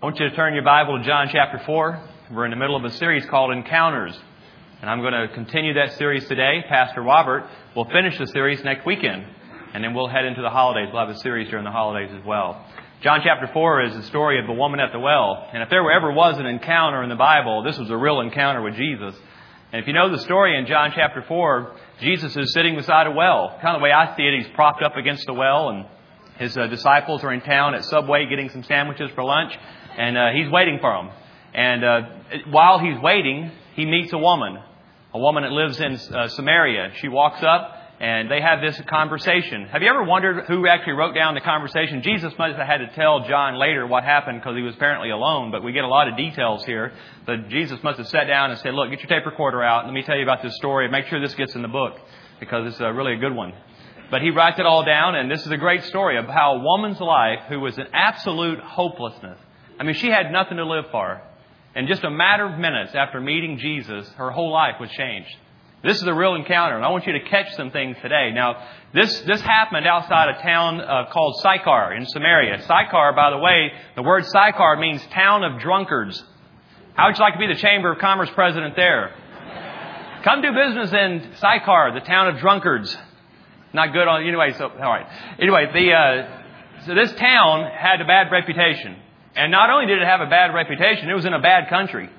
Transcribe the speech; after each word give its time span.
I 0.00 0.06
want 0.06 0.20
you 0.20 0.30
to 0.30 0.36
turn 0.36 0.54
your 0.54 0.62
Bible 0.62 0.96
to 0.96 1.04
John 1.04 1.28
chapter 1.28 1.60
4. 1.66 2.08
We're 2.30 2.44
in 2.44 2.52
the 2.52 2.56
middle 2.56 2.76
of 2.76 2.84
a 2.84 2.90
series 2.92 3.26
called 3.26 3.50
Encounters. 3.50 4.16
And 4.80 4.88
I'm 4.88 5.00
going 5.00 5.12
to 5.12 5.26
continue 5.34 5.74
that 5.74 5.98
series 5.98 6.24
today. 6.28 6.62
Pastor 6.68 7.02
Robert 7.02 7.50
will 7.74 7.86
finish 7.86 8.16
the 8.16 8.28
series 8.28 8.62
next 8.62 8.86
weekend. 8.86 9.26
And 9.74 9.82
then 9.82 9.94
we'll 9.94 10.06
head 10.06 10.24
into 10.24 10.40
the 10.40 10.50
holidays. 10.50 10.90
We'll 10.92 11.04
have 11.04 11.16
a 11.16 11.18
series 11.18 11.50
during 11.50 11.64
the 11.64 11.72
holidays 11.72 12.14
as 12.16 12.24
well. 12.24 12.64
John 13.02 13.22
chapter 13.24 13.50
4 13.52 13.86
is 13.86 13.94
the 13.96 14.04
story 14.04 14.38
of 14.38 14.46
the 14.46 14.52
woman 14.52 14.78
at 14.78 14.92
the 14.92 15.00
well. 15.00 15.48
And 15.52 15.64
if 15.64 15.68
there 15.68 15.82
ever 15.90 16.12
was 16.12 16.38
an 16.38 16.46
encounter 16.46 17.02
in 17.02 17.08
the 17.08 17.16
Bible, 17.16 17.64
this 17.64 17.76
was 17.76 17.90
a 17.90 17.96
real 17.96 18.20
encounter 18.20 18.62
with 18.62 18.76
Jesus. 18.76 19.16
And 19.72 19.82
if 19.82 19.88
you 19.88 19.94
know 19.94 20.12
the 20.12 20.22
story 20.22 20.56
in 20.56 20.66
John 20.66 20.92
chapter 20.94 21.24
4, 21.26 21.74
Jesus 22.00 22.36
is 22.36 22.52
sitting 22.52 22.76
beside 22.76 23.08
a 23.08 23.10
well. 23.10 23.58
Kind 23.60 23.74
of 23.74 23.80
the 23.80 23.82
way 23.82 23.90
I 23.90 24.16
see 24.16 24.22
it, 24.22 24.44
he's 24.44 24.54
propped 24.54 24.80
up 24.80 24.96
against 24.96 25.26
the 25.26 25.34
well 25.34 25.70
and 25.70 25.86
his 26.38 26.56
uh, 26.56 26.68
disciples 26.68 27.24
are 27.24 27.32
in 27.32 27.40
town 27.40 27.74
at 27.74 27.84
Subway 27.84 28.28
getting 28.30 28.48
some 28.48 28.62
sandwiches 28.62 29.10
for 29.16 29.24
lunch 29.24 29.52
and 29.98 30.16
uh, 30.16 30.30
he's 30.32 30.48
waiting 30.50 30.78
for 30.80 30.94
him. 30.94 31.10
And 31.52 31.84
uh, 31.84 32.00
while 32.50 32.78
he's 32.78 32.98
waiting, 33.00 33.50
he 33.74 33.84
meets 33.84 34.12
a 34.12 34.18
woman, 34.18 34.58
a 35.12 35.18
woman 35.18 35.42
that 35.42 35.52
lives 35.52 35.80
in 35.80 35.94
uh, 35.94 36.28
Samaria. 36.28 36.92
She 37.00 37.08
walks 37.08 37.42
up, 37.42 37.74
and 38.00 38.30
they 38.30 38.40
have 38.40 38.60
this 38.60 38.80
conversation. 38.88 39.66
Have 39.66 39.82
you 39.82 39.88
ever 39.88 40.04
wondered 40.04 40.44
who 40.46 40.68
actually 40.68 40.92
wrote 40.92 41.16
down 41.16 41.34
the 41.34 41.40
conversation? 41.40 42.02
Jesus 42.02 42.32
must 42.38 42.56
have 42.56 42.66
had 42.66 42.78
to 42.78 42.94
tell 42.94 43.26
John 43.26 43.58
later 43.58 43.88
what 43.88 44.04
happened 44.04 44.40
because 44.40 44.56
he 44.56 44.62
was 44.62 44.76
apparently 44.76 45.10
alone, 45.10 45.50
but 45.50 45.64
we 45.64 45.72
get 45.72 45.82
a 45.82 45.88
lot 45.88 46.06
of 46.06 46.16
details 46.16 46.64
here. 46.64 46.92
But 47.26 47.48
Jesus 47.48 47.82
must 47.82 47.98
have 47.98 48.08
sat 48.08 48.28
down 48.28 48.52
and 48.52 48.60
said, 48.60 48.74
Look, 48.74 48.90
get 48.90 49.00
your 49.00 49.08
tape 49.08 49.26
recorder 49.26 49.64
out. 49.64 49.84
Let 49.84 49.94
me 49.94 50.02
tell 50.02 50.16
you 50.16 50.22
about 50.22 50.42
this 50.42 50.54
story. 50.56 50.88
Make 50.88 51.06
sure 51.06 51.20
this 51.20 51.34
gets 51.34 51.56
in 51.56 51.62
the 51.62 51.68
book 51.68 51.98
because 52.38 52.72
it's 52.72 52.80
uh, 52.80 52.92
really 52.92 53.14
a 53.14 53.18
good 53.18 53.34
one. 53.34 53.52
But 54.12 54.22
he 54.22 54.30
writes 54.30 54.58
it 54.58 54.64
all 54.64 54.84
down, 54.84 55.16
and 55.16 55.28
this 55.28 55.44
is 55.44 55.50
a 55.50 55.56
great 55.56 55.82
story 55.84 56.18
of 56.18 56.26
how 56.26 56.54
a 56.54 56.58
woman's 56.62 57.00
life 57.00 57.40
who 57.48 57.58
was 57.60 57.76
in 57.76 57.86
absolute 57.92 58.60
hopelessness 58.60 59.38
I 59.78 59.84
mean, 59.84 59.94
she 59.94 60.08
had 60.08 60.32
nothing 60.32 60.56
to 60.56 60.66
live 60.66 60.86
for. 60.90 61.20
In 61.76 61.86
just 61.86 62.02
a 62.02 62.10
matter 62.10 62.46
of 62.46 62.58
minutes 62.58 62.94
after 62.94 63.20
meeting 63.20 63.58
Jesus, 63.58 64.08
her 64.16 64.30
whole 64.30 64.52
life 64.52 64.76
was 64.80 64.90
changed. 64.90 65.34
This 65.84 65.98
is 65.98 66.08
a 66.08 66.14
real 66.14 66.34
encounter, 66.34 66.74
and 66.74 66.84
I 66.84 66.88
want 66.88 67.06
you 67.06 67.12
to 67.12 67.20
catch 67.20 67.54
some 67.54 67.70
things 67.70 67.96
today. 68.02 68.32
Now, 68.34 68.66
this, 68.92 69.20
this 69.20 69.40
happened 69.40 69.86
outside 69.86 70.28
a 70.30 70.42
town 70.42 70.80
uh, 70.80 71.04
called 71.12 71.36
Sychar 71.40 71.92
in 71.92 72.04
Samaria. 72.06 72.62
Sychar, 72.62 73.12
by 73.14 73.30
the 73.30 73.38
way, 73.38 73.70
the 73.94 74.02
word 74.02 74.24
Sychar 74.26 74.76
means 74.80 75.00
town 75.12 75.44
of 75.44 75.60
drunkards. 75.60 76.20
How 76.94 77.06
would 77.06 77.16
you 77.16 77.22
like 77.22 77.34
to 77.34 77.38
be 77.38 77.46
the 77.46 77.60
Chamber 77.60 77.92
of 77.92 78.00
Commerce 78.00 78.30
president 78.34 78.74
there? 78.74 79.14
Come 80.24 80.42
do 80.42 80.52
business 80.52 80.92
in 80.92 81.30
Sychar, 81.36 81.92
the 81.94 82.04
town 82.04 82.26
of 82.26 82.40
drunkards. 82.40 82.96
Not 83.72 83.92
good 83.92 84.08
on, 84.08 84.26
anyway, 84.26 84.54
so, 84.58 84.64
alright. 84.64 85.06
Anyway, 85.38 85.66
the, 85.72 85.92
uh, 85.92 86.84
so 86.86 86.94
this 86.96 87.12
town 87.12 87.70
had 87.70 88.00
a 88.00 88.04
bad 88.04 88.32
reputation. 88.32 88.96
And 89.38 89.52
not 89.52 89.70
only 89.70 89.86
did 89.86 90.02
it 90.02 90.04
have 90.04 90.20
a 90.20 90.26
bad 90.26 90.52
reputation, 90.52 91.08
it 91.08 91.14
was 91.14 91.24
in 91.24 91.32
a 91.32 91.40
bad 91.40 91.68
country. 91.68 92.10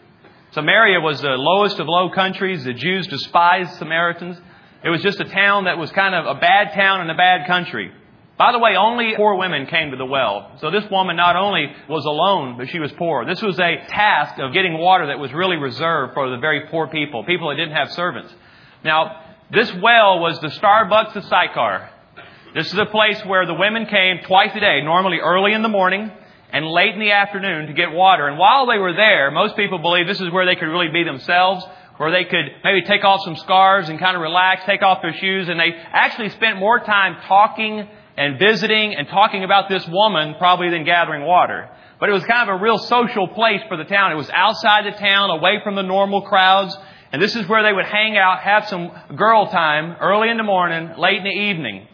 Samaria 0.51 1.01
was 1.01 1.19
the 1.19 1.35
lowest 1.35 1.77
of 1.77 1.87
low 1.89 2.09
countries. 2.09 2.63
The 2.63 2.73
Jews 2.73 3.07
despised 3.07 3.77
Samaritans. 3.77 4.37
It 4.85 4.89
was 4.89 5.01
just 5.01 5.19
a 5.19 5.25
town 5.25 5.65
that 5.65 5.77
was 5.77 5.91
kind 5.91 6.15
of 6.15 6.25
a 6.25 6.39
bad 6.39 6.73
town 6.73 7.01
in 7.01 7.09
a 7.09 7.17
bad 7.17 7.45
country. 7.45 7.91
By 8.37 8.53
the 8.53 8.59
way, 8.59 8.77
only 8.77 9.15
poor 9.17 9.35
women 9.35 9.65
came 9.65 9.91
to 9.91 9.97
the 9.97 10.05
well. 10.05 10.53
So 10.61 10.71
this 10.71 10.85
woman 10.89 11.17
not 11.17 11.35
only 11.35 11.67
was 11.89 12.05
alone, 12.05 12.57
but 12.57 12.69
she 12.69 12.79
was 12.79 12.89
poor. 12.93 13.25
This 13.25 13.41
was 13.41 13.59
a 13.59 13.85
task 13.89 14.39
of 14.39 14.53
getting 14.53 14.77
water 14.77 15.07
that 15.07 15.19
was 15.19 15.33
really 15.33 15.57
reserved 15.57 16.13
for 16.13 16.29
the 16.29 16.37
very 16.37 16.67
poor 16.67 16.87
people, 16.87 17.25
people 17.25 17.49
that 17.49 17.57
didn't 17.57 17.75
have 17.75 17.91
servants. 17.91 18.33
Now, 18.85 19.25
this 19.51 19.69
well 19.73 20.19
was 20.19 20.39
the 20.39 20.47
Starbucks 20.47 21.17
of 21.17 21.25
Sychar. 21.25 21.89
This 22.55 22.71
is 22.71 22.79
a 22.79 22.85
place 22.85 23.21
where 23.25 23.45
the 23.45 23.55
women 23.55 23.87
came 23.87 24.19
twice 24.23 24.51
a 24.55 24.59
day, 24.61 24.81
normally 24.83 25.17
early 25.17 25.51
in 25.51 25.63
the 25.63 25.67
morning 25.67 26.13
and 26.51 26.65
late 26.65 26.93
in 26.93 26.99
the 26.99 27.11
afternoon 27.11 27.67
to 27.67 27.73
get 27.73 27.91
water. 27.91 28.27
And 28.27 28.37
while 28.37 28.65
they 28.65 28.77
were 28.77 28.93
there, 28.93 29.31
most 29.31 29.55
people 29.55 29.77
believe 29.77 30.07
this 30.07 30.21
is 30.21 30.31
where 30.31 30.45
they 30.45 30.55
could 30.55 30.67
really 30.67 30.89
be 30.89 31.03
themselves, 31.03 31.65
where 31.97 32.11
they 32.11 32.23
could 32.23 32.45
maybe 32.63 32.81
take 32.83 33.03
off 33.03 33.21
some 33.23 33.35
scarves 33.35 33.89
and 33.89 33.99
kind 33.99 34.15
of 34.15 34.21
relax, 34.21 34.63
take 34.65 34.81
off 34.81 35.01
their 35.01 35.13
shoes, 35.13 35.49
and 35.49 35.59
they 35.59 35.73
actually 35.91 36.29
spent 36.29 36.57
more 36.57 36.79
time 36.79 37.17
talking 37.27 37.87
and 38.17 38.39
visiting 38.39 38.95
and 38.95 39.07
talking 39.07 39.43
about 39.43 39.69
this 39.69 39.87
woman 39.87 40.35
probably 40.37 40.69
than 40.69 40.85
gathering 40.85 41.23
water. 41.23 41.69
But 41.99 42.09
it 42.09 42.13
was 42.13 42.23
kind 42.23 42.49
of 42.49 42.59
a 42.59 42.63
real 42.63 42.77
social 42.77 43.27
place 43.27 43.61
for 43.67 43.77
the 43.77 43.83
town. 43.83 44.11
It 44.11 44.15
was 44.15 44.29
outside 44.29 44.85
the 44.85 44.97
town, 44.97 45.29
away 45.29 45.59
from 45.63 45.75
the 45.75 45.83
normal 45.83 46.21
crowds, 46.21 46.77
and 47.11 47.21
this 47.21 47.35
is 47.35 47.47
where 47.47 47.63
they 47.63 47.73
would 47.73 47.85
hang 47.85 48.17
out, 48.17 48.39
have 48.39 48.67
some 48.67 48.91
girl 49.15 49.47
time 49.47 49.97
early 49.99 50.29
in 50.29 50.37
the 50.37 50.43
morning, 50.43 50.97
late 50.97 51.17
in 51.17 51.23
the 51.23 51.29
evening. 51.29 51.87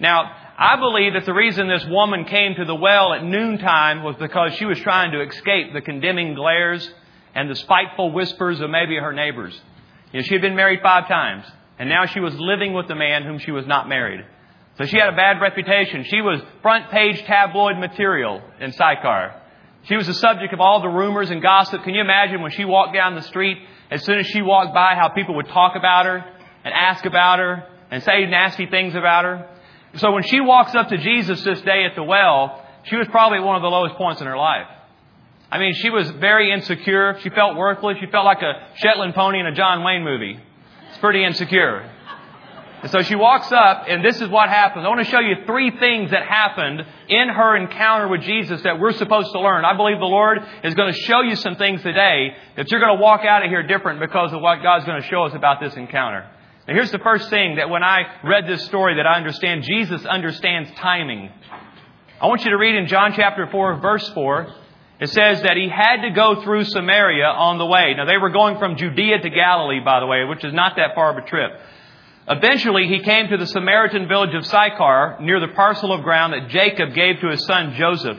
Now, 0.00 0.39
I 0.62 0.76
believe 0.76 1.14
that 1.14 1.24
the 1.24 1.32
reason 1.32 1.68
this 1.68 1.86
woman 1.86 2.26
came 2.26 2.54
to 2.56 2.66
the 2.66 2.74
well 2.74 3.14
at 3.14 3.24
noontime 3.24 4.02
was 4.02 4.16
because 4.16 4.52
she 4.56 4.66
was 4.66 4.78
trying 4.78 5.12
to 5.12 5.22
escape 5.22 5.72
the 5.72 5.80
condemning 5.80 6.34
glares 6.34 6.86
and 7.34 7.48
the 7.48 7.54
spiteful 7.54 8.12
whispers 8.12 8.60
of 8.60 8.68
maybe 8.68 8.96
her 8.96 9.14
neighbors. 9.14 9.58
You 10.12 10.20
know, 10.20 10.22
she 10.22 10.34
had 10.34 10.42
been 10.42 10.56
married 10.56 10.80
five 10.82 11.08
times, 11.08 11.46
and 11.78 11.88
now 11.88 12.04
she 12.04 12.20
was 12.20 12.38
living 12.38 12.74
with 12.74 12.90
a 12.90 12.94
man 12.94 13.22
whom 13.22 13.38
she 13.38 13.52
was 13.52 13.66
not 13.66 13.88
married. 13.88 14.20
So 14.76 14.84
she 14.84 14.98
had 14.98 15.08
a 15.08 15.16
bad 15.16 15.40
reputation. 15.40 16.04
She 16.04 16.20
was 16.20 16.42
front 16.60 16.90
page 16.90 17.22
tabloid 17.24 17.78
material 17.78 18.42
in 18.60 18.72
Sychar. 18.72 19.40
She 19.84 19.96
was 19.96 20.08
the 20.08 20.14
subject 20.14 20.52
of 20.52 20.60
all 20.60 20.82
the 20.82 20.88
rumors 20.88 21.30
and 21.30 21.40
gossip. 21.40 21.84
Can 21.84 21.94
you 21.94 22.02
imagine 22.02 22.42
when 22.42 22.50
she 22.50 22.66
walked 22.66 22.92
down 22.92 23.14
the 23.14 23.22
street, 23.22 23.56
as 23.90 24.04
soon 24.04 24.18
as 24.18 24.26
she 24.26 24.42
walked 24.42 24.74
by, 24.74 24.94
how 24.94 25.08
people 25.08 25.36
would 25.36 25.48
talk 25.48 25.74
about 25.74 26.04
her 26.04 26.22
and 26.64 26.74
ask 26.74 27.06
about 27.06 27.38
her 27.38 27.66
and 27.90 28.02
say 28.02 28.26
nasty 28.26 28.66
things 28.66 28.94
about 28.94 29.24
her? 29.24 29.56
So 29.96 30.12
when 30.12 30.22
she 30.22 30.40
walks 30.40 30.74
up 30.74 30.88
to 30.88 30.98
Jesus 30.98 31.42
this 31.42 31.60
day 31.62 31.84
at 31.84 31.96
the 31.96 32.02
well, 32.02 32.64
she 32.84 32.96
was 32.96 33.08
probably 33.08 33.40
one 33.40 33.56
of 33.56 33.62
the 33.62 33.68
lowest 33.68 33.96
points 33.96 34.20
in 34.20 34.26
her 34.26 34.36
life. 34.36 34.68
I 35.50 35.58
mean, 35.58 35.74
she 35.74 35.90
was 35.90 36.08
very 36.12 36.52
insecure. 36.52 37.18
She 37.22 37.30
felt 37.30 37.56
worthless. 37.56 37.98
She 37.98 38.06
felt 38.06 38.24
like 38.24 38.40
a 38.40 38.68
Shetland 38.76 39.14
pony 39.14 39.40
in 39.40 39.46
a 39.46 39.54
John 39.54 39.82
Wayne 39.82 40.04
movie. 40.04 40.38
It's 40.90 40.98
pretty 40.98 41.24
insecure. 41.24 41.90
And 42.82 42.90
so 42.90 43.02
she 43.02 43.14
walks 43.14 43.52
up, 43.52 43.84
and 43.88 44.02
this 44.02 44.20
is 44.22 44.28
what 44.28 44.48
happens. 44.48 44.86
I 44.86 44.88
want 44.88 45.04
to 45.04 45.10
show 45.10 45.20
you 45.20 45.44
three 45.44 45.70
things 45.78 46.12
that 46.12 46.22
happened 46.24 46.82
in 47.08 47.28
her 47.28 47.54
encounter 47.56 48.08
with 48.08 48.22
Jesus 48.22 48.62
that 48.62 48.78
we're 48.78 48.92
supposed 48.92 49.32
to 49.32 49.40
learn. 49.40 49.66
I 49.66 49.76
believe 49.76 49.98
the 49.98 50.06
Lord 50.06 50.38
is 50.64 50.72
going 50.74 50.90
to 50.90 50.98
show 51.00 51.20
you 51.20 51.36
some 51.36 51.56
things 51.56 51.82
today 51.82 52.34
that 52.56 52.70
you're 52.70 52.80
going 52.80 52.96
to 52.96 53.02
walk 53.02 53.20
out 53.26 53.44
of 53.44 53.50
here 53.50 53.62
different 53.66 54.00
because 54.00 54.32
of 54.32 54.40
what 54.40 54.62
God's 54.62 54.86
going 54.86 55.02
to 55.02 55.06
show 55.08 55.24
us 55.24 55.34
about 55.34 55.60
this 55.60 55.74
encounter. 55.74 56.26
Now 56.68 56.74
here's 56.74 56.92
the 56.92 56.98
first 56.98 57.30
thing 57.30 57.56
that 57.56 57.70
when 57.70 57.82
I 57.82 58.02
read 58.24 58.46
this 58.46 58.64
story 58.66 58.96
that 58.96 59.06
I 59.06 59.16
understand, 59.16 59.64
Jesus 59.64 60.04
understands 60.04 60.70
timing. 60.76 61.30
I 62.20 62.26
want 62.26 62.44
you 62.44 62.50
to 62.50 62.58
read 62.58 62.76
in 62.76 62.86
John 62.86 63.14
chapter 63.14 63.46
4 63.50 63.80
verse 63.80 64.08
4. 64.10 64.54
It 65.00 65.08
says 65.08 65.40
that 65.42 65.56
he 65.56 65.68
had 65.68 66.02
to 66.02 66.10
go 66.10 66.42
through 66.42 66.64
Samaria 66.64 67.24
on 67.24 67.56
the 67.56 67.64
way. 67.64 67.94
Now 67.96 68.04
they 68.04 68.18
were 68.18 68.28
going 68.28 68.58
from 68.58 68.76
Judea 68.76 69.20
to 69.20 69.30
Galilee, 69.30 69.80
by 69.82 70.00
the 70.00 70.06
way, 70.06 70.24
which 70.24 70.44
is 70.44 70.52
not 70.52 70.76
that 70.76 70.94
far 70.94 71.10
of 71.10 71.24
a 71.24 71.26
trip. 71.26 71.52
Eventually, 72.28 72.86
he 72.86 73.00
came 73.00 73.28
to 73.28 73.38
the 73.38 73.46
Samaritan 73.46 74.06
village 74.06 74.34
of 74.34 74.46
Sychar, 74.46 75.18
near 75.20 75.40
the 75.40 75.54
parcel 75.54 75.92
of 75.92 76.02
ground 76.02 76.34
that 76.34 76.50
Jacob 76.50 76.94
gave 76.94 77.20
to 77.20 77.30
his 77.30 77.44
son 77.46 77.74
Joseph. 77.76 78.18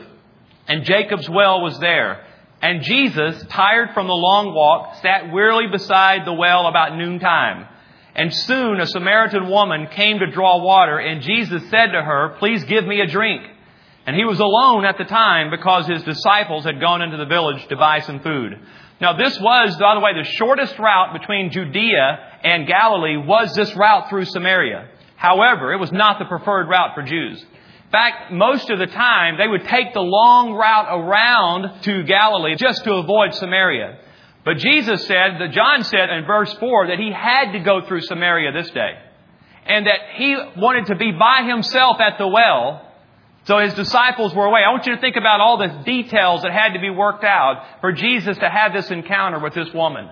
And 0.66 0.84
Jacob's 0.84 1.30
well 1.30 1.62
was 1.62 1.78
there. 1.78 2.26
And 2.60 2.82
Jesus, 2.82 3.44
tired 3.48 3.90
from 3.94 4.08
the 4.08 4.14
long 4.14 4.52
walk, 4.54 4.96
sat 5.02 5.32
wearily 5.32 5.68
beside 5.68 6.26
the 6.26 6.32
well 6.32 6.66
about 6.66 6.96
noontime. 6.96 7.68
And 8.14 8.32
soon 8.32 8.80
a 8.80 8.86
Samaritan 8.86 9.48
woman 9.48 9.88
came 9.88 10.18
to 10.18 10.30
draw 10.30 10.62
water, 10.62 10.98
and 10.98 11.22
Jesus 11.22 11.62
said 11.70 11.92
to 11.92 12.02
her, 12.02 12.36
Please 12.38 12.62
give 12.64 12.86
me 12.86 13.00
a 13.00 13.06
drink. 13.06 13.42
And 14.06 14.16
he 14.16 14.24
was 14.24 14.40
alone 14.40 14.84
at 14.84 14.98
the 14.98 15.04
time 15.04 15.50
because 15.50 15.86
his 15.86 16.02
disciples 16.02 16.64
had 16.64 16.80
gone 16.80 17.02
into 17.02 17.16
the 17.16 17.26
village 17.26 17.66
to 17.68 17.76
buy 17.76 18.00
some 18.00 18.20
food. 18.20 18.58
Now 19.00 19.16
this 19.16 19.38
was, 19.40 19.76
by 19.78 19.94
the 19.94 20.00
way, 20.00 20.12
the 20.14 20.28
shortest 20.28 20.78
route 20.78 21.12
between 21.12 21.50
Judea 21.50 22.18
and 22.44 22.66
Galilee 22.66 23.16
was 23.16 23.54
this 23.54 23.74
route 23.76 24.08
through 24.10 24.26
Samaria. 24.26 24.88
However, 25.16 25.72
it 25.72 25.78
was 25.78 25.92
not 25.92 26.18
the 26.18 26.24
preferred 26.24 26.68
route 26.68 26.94
for 26.94 27.02
Jews. 27.02 27.40
In 27.40 27.90
fact, 27.90 28.32
most 28.32 28.70
of 28.70 28.78
the 28.78 28.86
time 28.86 29.38
they 29.38 29.46
would 29.46 29.64
take 29.66 29.92
the 29.94 30.00
long 30.00 30.52
route 30.52 30.88
around 30.90 31.82
to 31.82 32.02
Galilee 32.04 32.56
just 32.56 32.84
to 32.84 32.94
avoid 32.94 33.34
Samaria. 33.34 33.98
But 34.44 34.58
Jesus 34.58 35.06
said, 35.06 35.38
that 35.38 35.52
John 35.52 35.84
said 35.84 36.10
in 36.10 36.24
verse 36.26 36.52
4 36.54 36.88
that 36.88 36.98
he 36.98 37.12
had 37.12 37.52
to 37.52 37.60
go 37.60 37.86
through 37.86 38.00
Samaria 38.02 38.52
this 38.52 38.70
day. 38.70 38.98
And 39.66 39.86
that 39.86 40.00
he 40.14 40.36
wanted 40.56 40.86
to 40.86 40.96
be 40.96 41.12
by 41.12 41.46
himself 41.46 42.00
at 42.00 42.18
the 42.18 42.26
well. 42.26 42.88
So 43.44 43.58
his 43.58 43.74
disciples 43.74 44.34
were 44.34 44.46
away. 44.46 44.60
I 44.66 44.70
want 44.72 44.86
you 44.86 44.94
to 44.94 45.00
think 45.00 45.16
about 45.16 45.40
all 45.40 45.58
the 45.58 45.82
details 45.84 46.42
that 46.42 46.52
had 46.52 46.72
to 46.72 46.80
be 46.80 46.90
worked 46.90 47.24
out 47.24 47.80
for 47.80 47.92
Jesus 47.92 48.36
to 48.38 48.48
have 48.48 48.72
this 48.72 48.90
encounter 48.90 49.38
with 49.38 49.54
this 49.54 49.72
woman. 49.72 50.08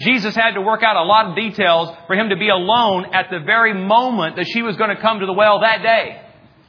Jesus 0.00 0.34
had 0.34 0.52
to 0.52 0.60
work 0.60 0.82
out 0.82 0.96
a 0.96 1.02
lot 1.02 1.26
of 1.26 1.36
details 1.36 1.88
for 2.06 2.14
him 2.14 2.28
to 2.28 2.36
be 2.36 2.48
alone 2.48 3.14
at 3.14 3.30
the 3.30 3.40
very 3.40 3.72
moment 3.72 4.36
that 4.36 4.46
she 4.46 4.62
was 4.62 4.76
going 4.76 4.94
to 4.94 5.00
come 5.00 5.20
to 5.20 5.26
the 5.26 5.32
well 5.32 5.60
that 5.60 5.82
day 5.82 6.20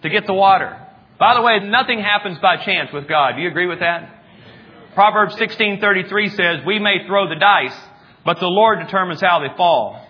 to 0.01 0.09
get 0.09 0.25
the 0.25 0.33
water. 0.33 0.79
By 1.19 1.33
the 1.33 1.41
way, 1.41 1.59
nothing 1.59 1.99
happens 1.99 2.37
by 2.39 2.57
chance 2.57 2.91
with 2.93 3.07
God. 3.07 3.33
Do 3.35 3.41
you 3.41 3.49
agree 3.49 3.67
with 3.67 3.79
that? 3.79 4.16
Proverbs 4.97 5.35
16:33 5.35 6.29
says, 6.29 6.65
"We 6.65 6.79
may 6.79 7.05
throw 7.05 7.27
the 7.27 7.35
dice, 7.35 7.89
but 8.25 8.39
the 8.39 8.47
Lord 8.47 8.79
determines 8.79 9.21
how 9.21 9.37
they 9.37 9.49
fall." 9.49 10.01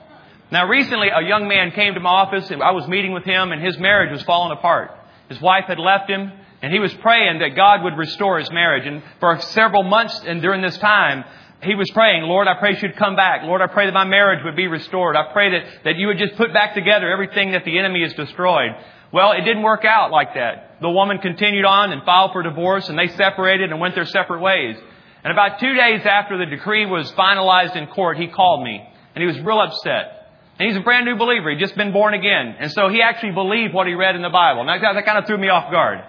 Now 0.50 0.66
recently 0.66 1.10
a 1.10 1.20
young 1.24 1.46
man 1.46 1.72
came 1.72 1.94
to 1.96 2.00
my 2.00 2.10
office 2.10 2.50
and 2.52 2.64
I 2.64 2.72
was 2.72 2.88
meeting 2.88 3.12
with 3.12 3.26
him 3.26 3.52
and 3.52 3.62
his 3.62 3.78
marriage 3.78 4.12
was 4.12 4.24
falling 4.24 4.58
apart. 4.58 4.92
His 5.28 5.42
wife 5.42 5.66
had 5.66 5.78
left 5.78 6.10
him 6.10 6.32
and 6.62 6.72
he 6.72 6.80
was 6.80 6.94
praying 6.94 7.40
that 7.40 7.54
God 7.54 7.84
would 7.84 7.98
restore 7.98 8.40
his 8.40 8.50
marriage. 8.50 8.86
And 8.88 9.04
for 9.20 9.38
several 9.42 9.84
months 9.84 10.24
and 10.26 10.42
during 10.42 10.62
this 10.62 10.78
time, 10.78 11.26
he 11.62 11.76
was 11.76 11.92
praying, 11.92 12.24
Lord, 12.24 12.48
I 12.48 12.54
pray 12.54 12.78
you'd 12.82 12.96
come 12.96 13.18
back. 13.18 13.44
Lord, 13.44 13.62
I 13.62 13.68
pray 13.68 13.88
that 13.88 13.94
my 13.94 14.06
marriage 14.06 14.46
would 14.46 14.56
be 14.56 14.68
restored. 14.68 15.18
I 15.18 15.34
pray 15.34 15.52
that, 15.52 15.84
that 15.84 15.96
you 15.98 16.08
would 16.08 16.18
just 16.18 16.38
put 16.38 16.54
back 16.54 16.76
together 16.76 17.12
everything 17.12 17.52
that 17.52 17.66
the 17.66 17.78
enemy 17.78 18.04
has 18.04 18.14
destroyed. 18.14 18.72
Well, 19.12 19.34
it 19.34 19.42
didn't 19.42 19.64
work 19.64 19.84
out 19.84 20.12
like 20.12 20.36
that. 20.36 20.67
The 20.82 20.90
woman 20.90 21.18
continued 21.20 21.66
on 21.66 21.92
and 21.92 22.04
filed 22.04 22.32
for 22.34 22.44
divorce 22.44 22.90
and 22.90 22.98
they 22.98 23.08
separated 23.08 23.72
and 23.72 23.80
went 23.80 23.96
their 23.96 24.06
separate 24.06 24.42
ways. 24.42 24.78
And 25.24 25.32
about 25.32 25.60
two 25.60 25.74
days 25.74 26.02
after 26.06 26.38
the 26.38 26.46
decree 26.46 26.86
was 26.86 27.12
finalized 27.14 27.76
in 27.76 27.88
court, 27.88 28.18
he 28.18 28.28
called 28.28 28.64
me 28.64 28.82
and 29.16 29.22
he 29.22 29.28
was 29.28 29.40
real 29.40 29.60
upset. 29.60 30.14
And 30.60 30.68
he's 30.68 30.78
a 30.78 30.82
brand 30.82 31.06
new 31.06 31.16
believer. 31.16 31.52
He'd 31.52 31.60
just 31.60 31.76
been 31.76 31.92
born 31.92 32.14
again. 32.14 32.56
And 32.60 32.72
so 32.72 32.90
he 32.90 33.02
actually 33.02 33.32
believed 33.32 33.74
what 33.74 33.88
he 33.88 33.94
read 33.94 34.16
in 34.16 34.22
the 34.22 34.30
Bible. 34.30 34.64
Now 34.64 34.80
that 34.80 35.06
kind 35.06 35.18
of 35.18 35.26
threw 35.26 35.38
me 35.38 35.50
off 35.50 35.72
guard. 35.72 36.00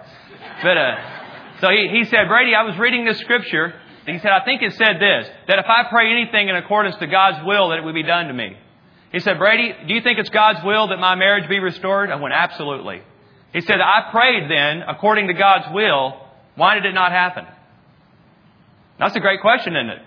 But, 0.61 0.77
uh, 0.77 0.95
so 1.61 1.69
he, 1.69 1.89
he 1.89 2.03
said, 2.05 2.27
Brady, 2.27 2.55
I 2.55 2.63
was 2.63 2.77
reading 2.77 3.05
this 3.05 3.19
scripture 3.19 3.73
and 4.05 4.15
he 4.15 4.21
said, 4.21 4.31
I 4.31 4.43
think 4.45 4.61
it 4.61 4.73
said 4.73 4.97
this, 4.99 5.29
that 5.47 5.59
if 5.59 5.65
I 5.67 5.83
pray 5.89 6.11
anything 6.11 6.49
in 6.49 6.55
accordance 6.55 6.95
to 6.97 7.07
God's 7.07 7.45
will, 7.45 7.69
that 7.69 7.79
it 7.79 7.83
would 7.83 7.95
be 7.95 8.03
done 8.03 8.27
to 8.27 8.33
me. 8.33 8.57
He 9.11 9.19
said, 9.19 9.37
Brady, 9.37 9.73
do 9.87 9.93
you 9.93 10.01
think 10.01 10.19
it's 10.19 10.29
God's 10.29 10.63
will 10.63 10.87
that 10.87 10.97
my 10.97 11.15
marriage 11.15 11.49
be 11.49 11.59
restored? 11.59 12.09
I 12.11 12.15
went, 12.15 12.33
absolutely. 12.33 13.01
He 13.53 13.61
said, 13.61 13.77
I 13.81 14.11
prayed 14.11 14.49
then 14.49 14.83
according 14.87 15.27
to 15.27 15.33
God's 15.33 15.73
will. 15.73 16.19
Why 16.55 16.75
did 16.75 16.85
it 16.85 16.93
not 16.93 17.11
happen? 17.11 17.45
That's 18.99 19.15
a 19.15 19.19
great 19.19 19.41
question, 19.41 19.75
isn't 19.75 19.89
it? 19.89 20.01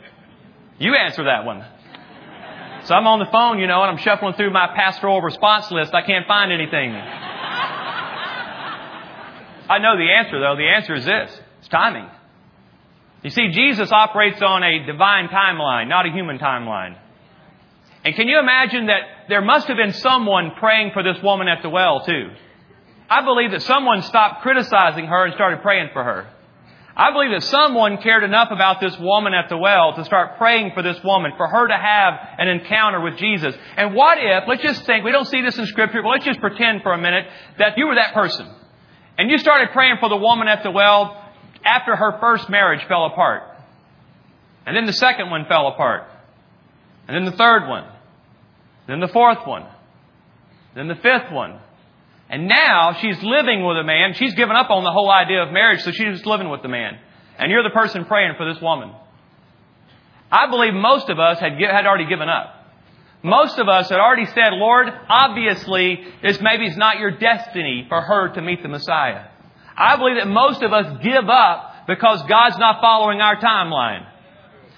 You 0.78 0.94
answer 0.94 1.24
that 1.24 1.44
one. 1.44 1.64
So 2.84 2.94
I'm 2.94 3.06
on 3.06 3.20
the 3.20 3.30
phone, 3.30 3.58
you 3.58 3.66
know, 3.66 3.82
and 3.82 3.90
I'm 3.90 3.98
shuffling 3.98 4.34
through 4.34 4.52
my 4.52 4.68
pastoral 4.74 5.20
response 5.20 5.70
list. 5.70 5.94
I 5.94 6.02
can't 6.02 6.26
find 6.26 6.52
anything. 6.52 6.92
I 9.70 9.78
know 9.78 9.96
the 9.96 10.10
answer, 10.12 10.40
though. 10.40 10.56
The 10.56 10.68
answer 10.68 10.94
is 10.94 11.04
this 11.04 11.40
it's 11.60 11.68
timing. 11.68 12.08
You 13.22 13.30
see, 13.30 13.50
Jesus 13.50 13.92
operates 13.92 14.42
on 14.42 14.64
a 14.64 14.84
divine 14.84 15.28
timeline, 15.28 15.88
not 15.88 16.06
a 16.06 16.10
human 16.10 16.38
timeline. 16.38 16.98
And 18.04 18.16
can 18.16 18.26
you 18.26 18.40
imagine 18.40 18.86
that 18.86 19.02
there 19.28 19.42
must 19.42 19.68
have 19.68 19.76
been 19.76 19.92
someone 19.92 20.50
praying 20.58 20.90
for 20.92 21.04
this 21.04 21.22
woman 21.22 21.46
at 21.46 21.62
the 21.62 21.68
well, 21.68 22.04
too? 22.04 22.30
I 23.12 23.20
believe 23.26 23.50
that 23.50 23.60
someone 23.60 24.00
stopped 24.00 24.40
criticizing 24.40 25.04
her 25.04 25.26
and 25.26 25.34
started 25.34 25.60
praying 25.60 25.90
for 25.92 26.02
her. 26.02 26.26
I 26.96 27.12
believe 27.12 27.30
that 27.32 27.42
someone 27.42 27.98
cared 27.98 28.22
enough 28.22 28.48
about 28.50 28.80
this 28.80 28.98
woman 28.98 29.34
at 29.34 29.50
the 29.50 29.58
well 29.58 29.94
to 29.96 30.04
start 30.06 30.38
praying 30.38 30.72
for 30.72 30.82
this 30.82 30.96
woman, 31.04 31.32
for 31.36 31.46
her 31.46 31.68
to 31.68 31.76
have 31.76 32.14
an 32.38 32.48
encounter 32.48 33.02
with 33.02 33.18
Jesus. 33.18 33.54
And 33.76 33.94
what 33.94 34.16
if, 34.18 34.44
let's 34.48 34.62
just 34.62 34.86
think, 34.86 35.04
we 35.04 35.12
don't 35.12 35.26
see 35.26 35.42
this 35.42 35.58
in 35.58 35.66
Scripture, 35.66 36.00
but 36.02 36.08
let's 36.08 36.24
just 36.24 36.40
pretend 36.40 36.82
for 36.82 36.92
a 36.92 36.98
minute 36.98 37.26
that 37.58 37.76
you 37.76 37.86
were 37.86 37.96
that 37.96 38.14
person. 38.14 38.48
And 39.18 39.30
you 39.30 39.36
started 39.36 39.72
praying 39.72 39.96
for 40.00 40.08
the 40.08 40.16
woman 40.16 40.48
at 40.48 40.62
the 40.62 40.70
well 40.70 41.22
after 41.66 41.94
her 41.94 42.18
first 42.18 42.48
marriage 42.48 42.86
fell 42.88 43.04
apart. 43.04 43.42
And 44.64 44.74
then 44.74 44.86
the 44.86 44.92
second 44.94 45.28
one 45.28 45.44
fell 45.44 45.68
apart. 45.68 46.04
And 47.08 47.14
then 47.14 47.30
the 47.30 47.36
third 47.36 47.68
one. 47.68 47.84
Then 48.86 49.00
the 49.00 49.08
fourth 49.08 49.46
one. 49.46 49.66
Then 50.74 50.88
the 50.88 50.94
fifth 50.94 51.30
one. 51.30 51.60
And 52.32 52.48
now 52.48 52.96
she's 52.98 53.22
living 53.22 53.62
with 53.62 53.76
a 53.76 53.84
man. 53.84 54.14
She's 54.14 54.34
given 54.34 54.56
up 54.56 54.70
on 54.70 54.84
the 54.84 54.90
whole 54.90 55.10
idea 55.10 55.42
of 55.42 55.52
marriage, 55.52 55.82
so 55.82 55.90
she's 55.90 56.14
just 56.14 56.24
living 56.24 56.48
with 56.48 56.62
the 56.62 56.68
man. 56.68 56.98
And 57.38 57.52
you're 57.52 57.62
the 57.62 57.68
person 57.68 58.06
praying 58.06 58.36
for 58.38 58.50
this 58.50 58.60
woman. 58.62 58.90
I 60.30 60.48
believe 60.48 60.72
most 60.72 61.10
of 61.10 61.18
us 61.20 61.38
had, 61.38 61.60
had 61.60 61.84
already 61.84 62.06
given 62.06 62.30
up. 62.30 62.72
Most 63.22 63.58
of 63.58 63.68
us 63.68 63.90
had 63.90 64.00
already 64.00 64.24
said, 64.24 64.48
Lord, 64.52 64.88
obviously, 65.10 66.02
this 66.22 66.40
maybe 66.40 66.64
is 66.64 66.76
not 66.76 66.98
your 66.98 67.10
destiny 67.10 67.84
for 67.86 68.00
her 68.00 68.32
to 68.32 68.40
meet 68.40 68.62
the 68.62 68.68
Messiah. 68.68 69.26
I 69.76 69.96
believe 69.96 70.16
that 70.16 70.26
most 70.26 70.62
of 70.62 70.72
us 70.72 70.86
give 71.02 71.28
up 71.28 71.86
because 71.86 72.22
God's 72.22 72.56
not 72.56 72.80
following 72.80 73.20
our 73.20 73.36
timeline. 73.36 74.06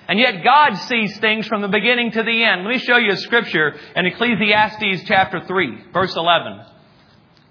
And 0.09 0.19
yet 0.19 0.43
God 0.43 0.75
sees 0.75 1.17
things 1.21 1.47
from 1.47 1.62
the 1.62 1.69
beginning 1.69 2.11
to 2.11 2.23
the 2.25 2.45
end. 2.45 2.65
Let 2.65 2.71
me 2.71 2.79
show 2.79 2.97
you 2.97 3.12
a 3.12 3.17
scripture 3.17 3.77
in 3.95 4.06
Ecclesiastes 4.06 5.05
chapter 5.06 5.41
3, 5.47 5.85
verse 5.93 6.17
11. 6.17 6.74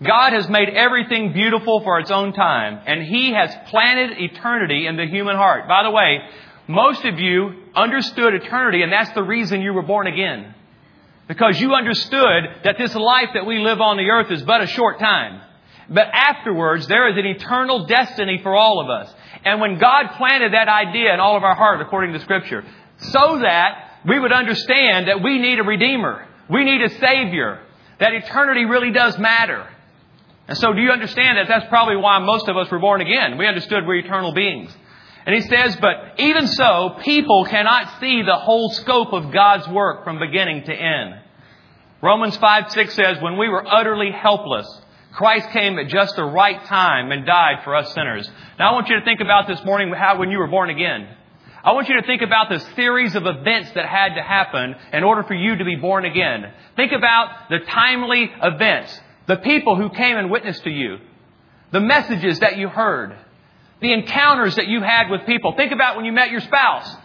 God 0.04 0.34
has 0.34 0.50
made 0.50 0.70
everything 0.70 1.34
beautiful 1.34 1.82
for 1.82 2.00
its 2.00 2.12
own 2.12 2.34
time, 2.34 2.82
and 2.86 3.04
He 3.04 3.34
has 3.34 3.54
planted 3.70 4.18
eternity 4.20 4.88
in 4.88 4.98
the 4.98 5.06
human 5.06 5.36
heart. 5.36 5.68
By 5.68 5.84
the 5.84 5.92
way, 5.92 6.20
most 6.68 7.04
of 7.06 7.20
you 7.20 7.64
understood 7.76 8.34
eternity, 8.34 8.82
and 8.82 8.92
that's 8.92 9.12
the 9.12 9.24
reason 9.24 9.62
you 9.62 9.74
were 9.74 9.84
born 9.84 10.08
again. 10.08 10.56
Because 11.28 11.60
you 11.60 11.74
understood 11.74 12.44
that 12.64 12.78
this 12.78 12.94
life 12.96 13.30
that 13.34 13.46
we 13.46 13.60
live 13.60 13.82
on 13.82 13.98
the 13.98 14.10
earth 14.10 14.32
is 14.32 14.42
but 14.44 14.62
a 14.62 14.68
short 14.68 15.00
time. 15.00 15.42
But 15.90 16.08
afterwards, 16.14 16.88
there 16.88 17.10
is 17.10 17.18
an 17.18 17.26
eternal 17.26 17.86
destiny 17.86 18.40
for 18.42 18.56
all 18.56 18.82
of 18.82 18.90
us. 18.90 19.14
And 19.46 19.60
when 19.60 19.78
God 19.78 20.16
planted 20.18 20.54
that 20.54 20.68
idea 20.68 21.14
in 21.14 21.20
all 21.20 21.38
of 21.38 21.44
our 21.44 21.56
heart, 21.56 21.82
according 21.82 22.14
to 22.14 22.20
Scripture, 22.20 22.64
so 22.98 23.40
that 23.40 24.00
we 24.06 24.20
would 24.20 24.32
understand 24.32 25.08
that 25.08 25.22
we 25.22 25.40
need 25.40 25.60
a 25.60 25.64
Redeemer, 25.64 26.28
we 26.50 26.64
need 26.64 26.82
a 26.82 26.90
Savior, 26.90 27.62
that 28.00 28.14
eternity 28.14 28.66
really 28.66 28.92
does 28.92 29.18
matter. 29.18 29.68
And 30.48 30.58
so 30.58 30.74
do 30.74 30.82
you 30.82 30.92
understand 30.92 31.38
that 31.38 31.48
that's 31.48 31.70
probably 31.70 31.96
why 31.96 32.20
most 32.20 32.48
of 32.48 32.58
us 32.58 32.70
were 32.70 32.80
born 32.80 33.02
again? 33.02 33.38
We 33.38 33.48
understood 33.48 33.86
we're 33.86 33.96
eternal 33.96 34.34
beings. 34.34 34.76
And 35.26 35.34
he 35.34 35.42
says, 35.42 35.78
but 35.78 36.20
even 36.20 36.48
so, 36.48 36.98
people 37.02 37.46
cannot 37.46 38.00
see 38.02 38.24
the 38.24 38.36
whole 38.36 38.70
scope 38.72 39.14
of 39.14 39.32
God's 39.32 39.68
work 39.70 40.04
from 40.04 40.20
beginning 40.20 40.64
to 40.66 40.74
end. 40.74 41.16
Romans 42.02 42.36
5 42.36 42.72
6 42.72 42.94
says, 42.94 43.22
when 43.22 43.38
we 43.38 43.48
were 43.48 43.66
utterly 43.66 44.12
helpless, 44.12 44.68
Christ 45.14 45.50
came 45.52 45.80
at 45.80 45.88
just 45.88 46.16
the 46.18 46.26
right 46.26 46.62
time 46.66 47.12
and 47.12 47.26
died 47.26 47.64
for 47.64 47.76
us 47.76 47.94
sinners. 47.94 48.30
Now 48.60 48.72
I 48.72 48.74
want 48.74 48.90
you 48.90 49.00
to 49.00 49.06
think 49.06 49.22
about 49.22 49.48
this 49.48 49.64
morning 49.64 49.94
how 49.94 50.18
when 50.18 50.30
you 50.30 50.40
were 50.40 50.48
born 50.48 50.70
again. 50.70 51.08
I 51.64 51.72
want 51.72 51.88
you 51.88 51.96
to 52.02 52.06
think 52.06 52.22
about 52.22 52.50
the 52.50 52.60
series 52.76 53.16
of 53.16 53.26
events 53.26 53.72
that 53.76 53.86
had 53.86 54.16
to 54.16 54.22
happen 54.22 54.76
in 54.92 55.06
order 55.06 55.24
for 55.24 55.34
you 55.34 55.56
to 55.56 55.64
be 55.64 55.78
born 55.78 56.04
again. 56.04 56.52
Think 56.76 56.92
about 56.92 57.50
the 57.50 57.60
timely 57.60 58.30
events, 58.42 59.00
the 59.28 59.38
people 59.38 59.76
who 59.76 59.90
came 59.90 60.18
and 60.18 60.30
witnessed 60.30 60.64
to 60.64 60.70
you, 60.70 60.98
the 61.72 61.80
messages 61.80 62.40
that 62.40 62.58
you 62.58 62.68
heard, 62.70 63.18
the 63.82 63.94
encounters 63.94 64.56
that 64.56 64.68
you 64.68 64.82
had 64.82 65.10
with 65.10 65.26
people. 65.26 65.54
Think 65.56 65.72
about 65.72 65.96
when 65.96 66.06
you 66.06 66.12
met 66.12 66.32
your 66.32 66.42
spouse. 66.42 66.96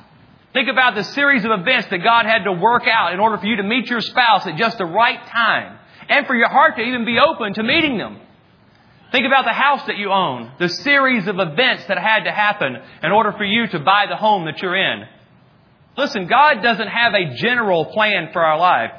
Think 0.52 0.68
about 0.68 0.94
the 0.94 1.04
series 1.04 1.44
of 1.44 1.50
events 1.50 1.88
that 1.90 1.98
God 1.98 2.26
had 2.26 2.44
to 2.44 2.52
work 2.52 2.84
out 2.90 3.12
in 3.12 3.20
order 3.20 3.38
for 3.38 3.46
you 3.46 3.56
to 3.56 3.62
meet 3.62 3.88
your 3.88 4.00
spouse 4.00 4.46
at 4.46 4.56
just 4.56 4.78
the 4.78 4.84
right 4.84 5.24
time 5.26 5.78
and 6.08 6.26
for 6.26 6.34
your 6.34 6.48
heart 6.48 6.76
to 6.76 6.82
even 6.82 7.04
be 7.04 7.18
open 7.18 7.54
to 7.54 7.62
meeting 7.62 7.98
them. 7.98 8.18
Think 9.10 9.26
about 9.26 9.44
the 9.44 9.52
house 9.52 9.86
that 9.86 9.96
you 9.96 10.10
own, 10.10 10.52
the 10.58 10.68
series 10.68 11.26
of 11.26 11.38
events 11.38 11.86
that 11.86 11.98
had 11.98 12.24
to 12.24 12.32
happen 12.32 12.76
in 13.02 13.12
order 13.12 13.32
for 13.32 13.44
you 13.44 13.66
to 13.68 13.78
buy 13.78 14.06
the 14.08 14.16
home 14.16 14.44
that 14.44 14.60
you're 14.60 14.76
in. 14.76 15.06
Listen, 15.96 16.26
God 16.26 16.62
doesn't 16.62 16.88
have 16.88 17.14
a 17.14 17.34
general 17.34 17.86
plan 17.86 18.30
for 18.32 18.44
our 18.44 18.58
life. 18.58 18.90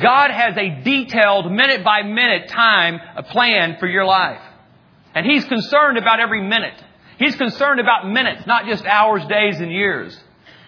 God 0.00 0.30
has 0.30 0.56
a 0.56 0.82
detailed, 0.82 1.50
minute 1.52 1.84
by 1.84 2.02
minute 2.02 2.48
time 2.48 3.00
a 3.16 3.22
plan 3.22 3.76
for 3.78 3.86
your 3.86 4.04
life. 4.04 4.40
And 5.14 5.24
He's 5.24 5.44
concerned 5.44 5.98
about 5.98 6.18
every 6.18 6.42
minute. 6.42 6.74
He's 7.18 7.36
concerned 7.36 7.78
about 7.78 8.08
minutes, 8.08 8.44
not 8.46 8.66
just 8.66 8.84
hours, 8.84 9.24
days, 9.26 9.60
and 9.60 9.70
years. 9.70 10.18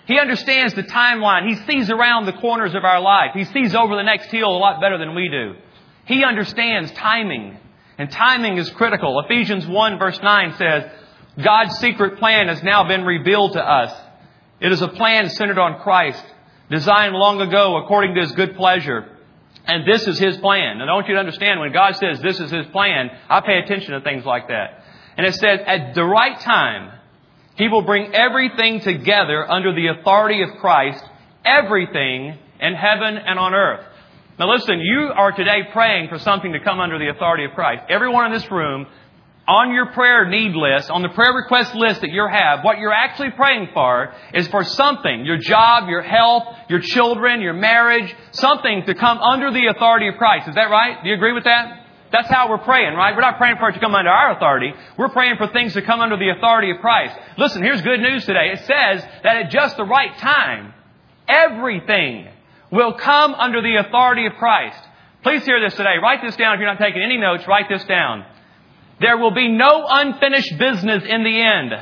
He 0.06 0.20
understands 0.20 0.74
the 0.74 0.84
timeline. 0.84 1.48
He 1.48 1.56
sees 1.66 1.90
around 1.90 2.26
the 2.26 2.34
corners 2.34 2.74
of 2.74 2.84
our 2.84 3.00
life. 3.00 3.32
He 3.34 3.44
sees 3.44 3.74
over 3.74 3.96
the 3.96 4.04
next 4.04 4.30
hill 4.30 4.56
a 4.56 4.58
lot 4.58 4.80
better 4.80 4.98
than 4.98 5.16
we 5.16 5.28
do. 5.28 5.54
He 6.04 6.22
understands 6.22 6.92
timing, 6.92 7.58
and 7.98 8.08
timing 8.10 8.58
is 8.58 8.70
critical. 8.70 9.20
Ephesians 9.24 9.66
1 9.66 9.98
verse 9.98 10.20
9 10.22 10.54
says, 10.56 10.84
God's 11.42 11.76
secret 11.78 12.18
plan 12.18 12.46
has 12.46 12.62
now 12.62 12.86
been 12.86 13.04
revealed 13.04 13.54
to 13.54 13.60
us. 13.60 13.92
It 14.60 14.70
is 14.70 14.80
a 14.80 14.88
plan 14.88 15.28
centered 15.30 15.58
on 15.58 15.80
Christ, 15.80 16.24
designed 16.70 17.14
long 17.14 17.40
ago 17.40 17.76
according 17.78 18.14
to 18.14 18.20
His 18.20 18.32
good 18.32 18.56
pleasure. 18.56 19.15
And 19.66 19.86
this 19.86 20.06
is 20.06 20.18
His 20.18 20.36
plan. 20.38 20.80
And 20.80 20.90
I 20.90 20.94
want 20.94 21.08
you 21.08 21.14
to 21.14 21.20
understand 21.20 21.60
when 21.60 21.72
God 21.72 21.96
says 21.96 22.20
this 22.20 22.38
is 22.38 22.50
His 22.50 22.66
plan, 22.66 23.10
I 23.28 23.40
pay 23.40 23.58
attention 23.58 23.92
to 23.92 24.00
things 24.00 24.24
like 24.24 24.48
that. 24.48 24.82
And 25.16 25.26
it 25.26 25.34
says, 25.34 25.60
at 25.66 25.94
the 25.94 26.04
right 26.04 26.38
time, 26.40 26.92
He 27.56 27.68
will 27.68 27.82
bring 27.82 28.14
everything 28.14 28.80
together 28.80 29.50
under 29.50 29.74
the 29.74 29.88
authority 29.88 30.42
of 30.42 30.50
Christ, 30.60 31.02
everything 31.44 32.38
in 32.60 32.74
heaven 32.74 33.16
and 33.16 33.38
on 33.38 33.54
earth. 33.54 33.86
Now 34.38 34.52
listen, 34.52 34.80
you 34.80 35.10
are 35.14 35.32
today 35.32 35.60
praying 35.72 36.08
for 36.08 36.18
something 36.18 36.52
to 36.52 36.60
come 36.60 36.78
under 36.78 36.98
the 36.98 37.08
authority 37.08 37.44
of 37.44 37.52
Christ. 37.52 37.84
Everyone 37.88 38.26
in 38.26 38.32
this 38.32 38.50
room, 38.50 38.86
on 39.48 39.72
your 39.72 39.86
prayer 39.86 40.28
need 40.28 40.54
list, 40.54 40.90
on 40.90 41.02
the 41.02 41.08
prayer 41.10 41.32
request 41.32 41.74
list 41.74 42.00
that 42.00 42.10
you 42.10 42.26
have, 42.28 42.64
what 42.64 42.78
you're 42.78 42.92
actually 42.92 43.30
praying 43.30 43.68
for 43.72 44.12
is 44.34 44.48
for 44.48 44.64
something, 44.64 45.24
your 45.24 45.38
job, 45.38 45.88
your 45.88 46.02
health, 46.02 46.44
your 46.68 46.80
children, 46.80 47.40
your 47.40 47.52
marriage, 47.52 48.14
something 48.32 48.84
to 48.86 48.94
come 48.94 49.18
under 49.18 49.52
the 49.52 49.66
authority 49.66 50.08
of 50.08 50.16
Christ. 50.16 50.48
Is 50.48 50.56
that 50.56 50.70
right? 50.70 51.02
Do 51.02 51.08
you 51.08 51.14
agree 51.14 51.32
with 51.32 51.44
that? 51.44 51.84
That's 52.10 52.28
how 52.28 52.50
we're 52.50 52.58
praying, 52.58 52.94
right? 52.94 53.14
We're 53.14 53.22
not 53.22 53.38
praying 53.38 53.56
for 53.58 53.68
it 53.68 53.74
to 53.74 53.80
come 53.80 53.94
under 53.94 54.10
our 54.10 54.36
authority. 54.36 54.72
We're 54.98 55.10
praying 55.10 55.36
for 55.36 55.48
things 55.48 55.74
to 55.74 55.82
come 55.82 56.00
under 56.00 56.16
the 56.16 56.30
authority 56.30 56.70
of 56.70 56.78
Christ. 56.78 57.16
Listen, 57.38 57.62
here's 57.62 57.82
good 57.82 58.00
news 58.00 58.24
today. 58.24 58.52
It 58.52 58.58
says 58.60 59.04
that 59.22 59.36
at 59.36 59.50
just 59.50 59.76
the 59.76 59.84
right 59.84 60.16
time, 60.18 60.72
everything 61.28 62.28
will 62.70 62.94
come 62.94 63.34
under 63.34 63.60
the 63.62 63.76
authority 63.76 64.26
of 64.26 64.34
Christ. 64.34 64.78
Please 65.22 65.44
hear 65.44 65.60
this 65.60 65.74
today. 65.74 65.96
Write 66.02 66.22
this 66.22 66.36
down 66.36 66.54
if 66.54 66.60
you're 66.60 66.68
not 66.72 66.78
taking 66.78 67.02
any 67.02 67.16
notes. 67.16 67.46
Write 67.46 67.68
this 67.68 67.84
down. 67.84 68.24
There 69.00 69.18
will 69.18 69.32
be 69.32 69.48
no 69.48 69.86
unfinished 69.88 70.56
business 70.58 71.04
in 71.06 71.22
the 71.22 71.40
end. 71.40 71.72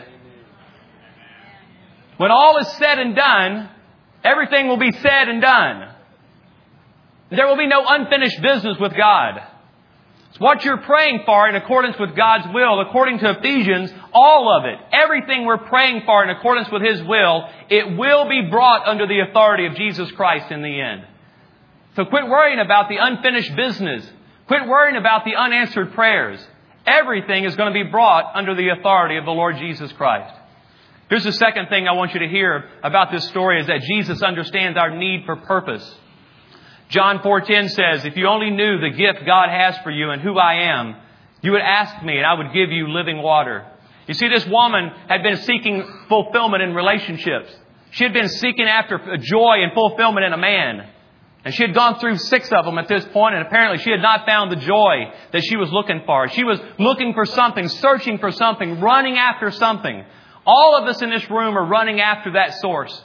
When 2.16 2.30
all 2.30 2.59
is 2.59 2.68
said 2.73 2.99
and 2.99 3.14
done, 3.14 3.68
everything 4.25 4.68
will 4.68 4.78
be 4.78 4.92
said 4.92 5.28
and 5.28 5.40
done. 5.40 5.90
There 7.30 7.47
will 7.47 7.56
be 7.56 7.66
no 7.66 7.85
unfinished 7.87 8.40
business 8.42 8.78
with 8.78 8.97
God. 8.97 9.40
It's 10.30 10.40
what 10.40 10.64
you're 10.64 10.78
praying 10.78 11.23
for 11.25 11.49
in 11.49 11.54
accordance 11.54 11.97
with 11.99 12.16
God's 12.16 12.52
will. 12.52 12.80
According 12.80 13.21
to 13.21 13.38
Ephesians, 13.38 13.92
all 14.12 14.52
of 14.56 14.64
it, 14.64 14.78
everything 14.92 15.44
we're 15.44 15.59
praying 15.59 16.02
for 16.06 16.25
in 16.25 16.30
accordance 16.30 16.68
with 16.73 16.83
His 16.83 17.00
will, 17.04 17.49
it 17.71 17.97
will 17.97 18.28
be 18.28 18.49
brought 18.50 18.87
under 18.87 19.06
the 19.06 19.21
authority 19.21 19.66
of 19.66 19.76
Jesus 19.76 20.11
Christ 20.12 20.50
in 20.50 20.62
the 20.62 20.80
end. 20.80 21.06
So 21.94 22.04
quit 22.04 22.26
worrying 22.26 22.59
about 22.59 22.88
the 22.88 22.97
unfinished 22.97 23.54
business. 23.54 24.04
Quit 24.49 24.66
worrying 24.66 24.97
about 24.97 25.25
the 25.25 25.37
unanswered 25.37 25.92
prayers. 25.92 26.44
Everything 26.86 27.44
is 27.44 27.56
going 27.56 27.72
to 27.72 27.84
be 27.84 27.90
brought 27.90 28.34
under 28.34 28.54
the 28.54 28.68
authority 28.68 29.16
of 29.16 29.24
the 29.24 29.30
Lord 29.30 29.56
Jesus 29.56 29.90
Christ. 29.92 30.34
Here's 31.08 31.24
the 31.24 31.32
second 31.32 31.68
thing 31.68 31.86
I 31.86 31.92
want 31.92 32.14
you 32.14 32.20
to 32.20 32.28
hear 32.28 32.68
about 32.82 33.12
this 33.12 33.26
story 33.28 33.60
is 33.60 33.66
that 33.66 33.82
Jesus 33.82 34.22
understands 34.22 34.78
our 34.78 34.90
need 34.90 35.24
for 35.26 35.36
purpose. 35.36 35.98
John 36.88 37.20
4:10 37.20 37.68
says, 37.68 38.04
"If 38.04 38.16
you 38.16 38.26
only 38.26 38.50
knew 38.50 38.78
the 38.78 38.90
gift 38.90 39.24
God 39.24 39.48
has 39.48 39.78
for 39.78 39.90
you 39.90 40.10
and 40.10 40.20
who 40.20 40.38
I 40.38 40.54
am, 40.54 40.96
you 41.42 41.52
would 41.52 41.62
ask 41.62 42.02
me 42.02 42.18
and 42.18 42.26
I 42.26 42.34
would 42.34 42.52
give 42.52 42.70
you 42.70 42.88
living 42.88 43.22
water." 43.22 43.64
You 44.06 44.14
see, 44.14 44.28
this 44.28 44.46
woman 44.46 44.92
had 45.08 45.22
been 45.22 45.36
seeking 45.36 45.82
fulfillment 46.08 46.62
in 46.62 46.74
relationships. 46.74 47.54
She 47.90 48.04
had 48.04 48.12
been 48.12 48.28
seeking 48.28 48.66
after 48.66 48.98
joy 49.18 49.62
and 49.62 49.72
fulfillment 49.72 50.26
in 50.26 50.32
a 50.32 50.38
man. 50.38 50.86
And 51.44 51.52
she 51.52 51.62
had 51.62 51.74
gone 51.74 51.98
through 51.98 52.16
six 52.16 52.50
of 52.52 52.64
them 52.64 52.78
at 52.78 52.88
this 52.88 53.04
point, 53.06 53.34
and 53.34 53.46
apparently 53.46 53.78
she 53.78 53.90
had 53.90 54.00
not 54.00 54.24
found 54.26 54.50
the 54.50 54.56
joy 54.56 55.12
that 55.32 55.44
she 55.44 55.56
was 55.56 55.70
looking 55.70 56.02
for. 56.06 56.26
She 56.28 56.42
was 56.42 56.58
looking 56.78 57.12
for 57.12 57.26
something, 57.26 57.68
searching 57.68 58.18
for 58.18 58.32
something, 58.32 58.80
running 58.80 59.18
after 59.18 59.50
something. 59.50 60.04
All 60.46 60.78
of 60.80 60.88
us 60.88 61.02
in 61.02 61.10
this 61.10 61.28
room 61.30 61.56
are 61.58 61.66
running 61.66 62.00
after 62.00 62.32
that 62.32 62.54
source. 62.54 62.98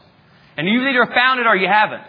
And 0.55 0.67
you've 0.67 0.83
either 0.83 1.05
found 1.13 1.41
it 1.41 1.47
or 1.47 1.55
you 1.55 1.67
haven't. 1.67 2.03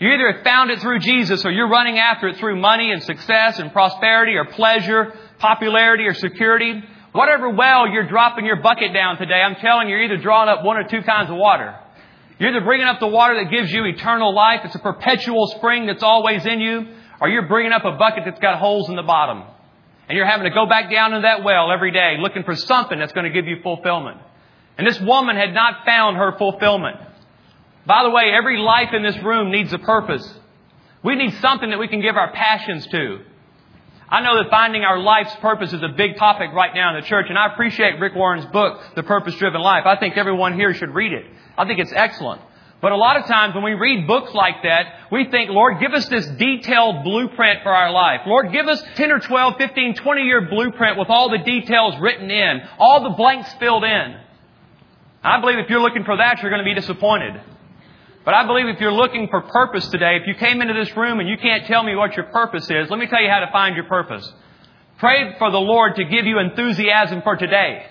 You 0.00 0.08
either 0.10 0.32
have 0.32 0.44
found 0.44 0.70
it 0.70 0.80
through 0.80 0.98
Jesus 0.98 1.44
or 1.46 1.50
you're 1.50 1.68
running 1.68 1.98
after 1.98 2.28
it 2.28 2.36
through 2.36 2.60
money 2.60 2.90
and 2.90 3.02
success 3.02 3.58
and 3.58 3.72
prosperity 3.72 4.34
or 4.34 4.44
pleasure, 4.44 5.14
popularity 5.38 6.04
or 6.04 6.14
security. 6.14 6.82
Whatever 7.12 7.48
well 7.50 7.88
you're 7.88 8.08
dropping 8.08 8.44
your 8.44 8.60
bucket 8.60 8.92
down 8.92 9.16
today, 9.16 9.40
I'm 9.40 9.54
telling 9.56 9.88
you, 9.88 9.96
you're 9.96 10.04
either 10.04 10.16
drawing 10.18 10.48
up 10.48 10.64
one 10.64 10.76
or 10.76 10.84
two 10.84 11.00
kinds 11.02 11.30
of 11.30 11.36
water. 11.36 11.78
You're 12.38 12.50
either 12.50 12.64
bringing 12.64 12.86
up 12.86 13.00
the 13.00 13.06
water 13.06 13.42
that 13.42 13.50
gives 13.50 13.70
you 13.70 13.84
eternal 13.84 14.34
life, 14.34 14.60
it's 14.64 14.74
a 14.74 14.80
perpetual 14.80 15.46
spring 15.56 15.86
that's 15.86 16.02
always 16.02 16.44
in 16.44 16.60
you, 16.60 16.88
or 17.20 17.28
you're 17.28 17.46
bringing 17.46 17.72
up 17.72 17.84
a 17.84 17.92
bucket 17.92 18.24
that's 18.24 18.40
got 18.40 18.58
holes 18.58 18.88
in 18.88 18.96
the 18.96 19.02
bottom. 19.02 19.44
And 20.08 20.16
you're 20.16 20.26
having 20.26 20.44
to 20.44 20.54
go 20.54 20.66
back 20.66 20.90
down 20.90 21.12
to 21.12 21.20
that 21.20 21.44
well 21.44 21.70
every 21.70 21.92
day 21.92 22.16
looking 22.18 22.42
for 22.42 22.54
something 22.54 22.98
that's 22.98 23.12
going 23.12 23.24
to 23.24 23.30
give 23.30 23.46
you 23.46 23.62
fulfillment. 23.62 24.18
And 24.76 24.86
this 24.86 25.00
woman 25.00 25.36
had 25.36 25.54
not 25.54 25.84
found 25.86 26.16
her 26.16 26.36
fulfillment. 26.36 26.96
By 27.86 28.02
the 28.02 28.10
way, 28.10 28.32
every 28.32 28.58
life 28.58 28.92
in 28.92 29.02
this 29.02 29.16
room 29.22 29.50
needs 29.50 29.72
a 29.72 29.78
purpose. 29.78 30.28
We 31.02 31.14
need 31.14 31.34
something 31.40 31.70
that 31.70 31.78
we 31.78 31.88
can 31.88 32.00
give 32.00 32.16
our 32.16 32.32
passions 32.32 32.86
to. 32.88 33.20
I 34.14 34.20
know 34.20 34.40
that 34.40 34.48
finding 34.48 34.84
our 34.84 35.00
life's 35.00 35.34
purpose 35.40 35.72
is 35.72 35.82
a 35.82 35.88
big 35.88 36.16
topic 36.16 36.52
right 36.52 36.72
now 36.72 36.94
in 36.94 37.02
the 37.02 37.06
church, 37.08 37.26
and 37.30 37.36
I 37.36 37.52
appreciate 37.52 37.98
Rick 37.98 38.14
Warren's 38.14 38.46
book, 38.46 38.80
The 38.94 39.02
Purpose 39.02 39.34
Driven 39.34 39.60
Life. 39.60 39.86
I 39.86 39.96
think 39.96 40.16
everyone 40.16 40.54
here 40.54 40.72
should 40.72 40.94
read 40.94 41.12
it. 41.12 41.24
I 41.58 41.66
think 41.66 41.80
it's 41.80 41.92
excellent. 41.92 42.40
But 42.80 42.92
a 42.92 42.96
lot 42.96 43.16
of 43.16 43.26
times 43.26 43.56
when 43.56 43.64
we 43.64 43.72
read 43.72 44.06
books 44.06 44.32
like 44.32 44.62
that, 44.62 45.10
we 45.10 45.28
think, 45.32 45.50
Lord, 45.50 45.80
give 45.80 45.92
us 45.94 46.06
this 46.06 46.26
detailed 46.26 47.02
blueprint 47.02 47.64
for 47.64 47.74
our 47.74 47.90
life. 47.90 48.20
Lord, 48.24 48.52
give 48.52 48.68
us 48.68 48.80
10 48.94 49.10
or 49.10 49.18
12, 49.18 49.56
15, 49.58 49.96
20 49.96 50.22
year 50.22 50.48
blueprint 50.48 50.96
with 50.96 51.10
all 51.10 51.28
the 51.28 51.38
details 51.38 51.96
written 52.00 52.30
in, 52.30 52.60
all 52.78 53.02
the 53.02 53.16
blanks 53.16 53.52
filled 53.54 53.82
in. 53.82 54.16
I 55.24 55.40
believe 55.40 55.58
if 55.58 55.68
you're 55.68 55.80
looking 55.80 56.04
for 56.04 56.18
that, 56.18 56.40
you're 56.40 56.52
going 56.52 56.64
to 56.64 56.64
be 56.64 56.80
disappointed. 56.80 57.40
But 58.24 58.34
I 58.34 58.46
believe 58.46 58.66
if 58.68 58.80
you're 58.80 58.92
looking 58.92 59.28
for 59.28 59.42
purpose 59.42 59.86
today, 59.88 60.16
if 60.20 60.26
you 60.26 60.34
came 60.34 60.62
into 60.62 60.72
this 60.72 60.96
room 60.96 61.20
and 61.20 61.28
you 61.28 61.36
can't 61.36 61.66
tell 61.66 61.82
me 61.82 61.94
what 61.94 62.16
your 62.16 62.26
purpose 62.26 62.64
is, 62.70 62.88
let 62.88 62.98
me 62.98 63.06
tell 63.06 63.22
you 63.22 63.28
how 63.28 63.40
to 63.40 63.52
find 63.52 63.76
your 63.76 63.84
purpose. 63.84 64.30
Pray 64.98 65.36
for 65.38 65.50
the 65.50 65.58
Lord 65.58 65.96
to 65.96 66.04
give 66.04 66.24
you 66.24 66.38
enthusiasm 66.38 67.20
for 67.22 67.36
today. 67.36 67.84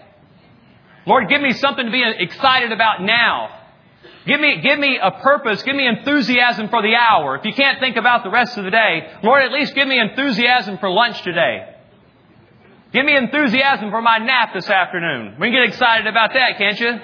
Lord, 1.05 1.29
give 1.29 1.41
me 1.41 1.53
something 1.53 1.85
to 1.85 1.91
be 1.91 2.03
excited 2.17 2.71
about 2.71 3.01
now. 3.01 3.59
Give 4.25 4.39
me, 4.39 4.61
give 4.61 4.79
me 4.79 4.97
a 5.01 5.11
purpose. 5.11 5.61
Give 5.63 5.75
me 5.75 5.85
enthusiasm 5.85 6.69
for 6.69 6.81
the 6.81 6.95
hour. 6.95 7.35
If 7.35 7.45
you 7.45 7.53
can't 7.53 7.79
think 7.79 7.97
about 7.97 8.23
the 8.23 8.29
rest 8.31 8.57
of 8.57 8.63
the 8.63 8.71
day, 8.71 9.11
Lord, 9.21 9.43
at 9.43 9.51
least 9.51 9.75
give 9.75 9.87
me 9.87 9.99
enthusiasm 9.99 10.77
for 10.79 10.89
lunch 10.89 11.21
today. 11.23 11.75
Give 12.93 13.05
me 13.05 13.15
enthusiasm 13.15 13.91
for 13.91 14.01
my 14.01 14.19
nap 14.19 14.53
this 14.53 14.69
afternoon. 14.69 15.35
We 15.39 15.47
can 15.47 15.55
get 15.55 15.69
excited 15.69 16.07
about 16.07 16.33
that, 16.33 16.57
can't 16.57 16.79
you? 16.79 16.99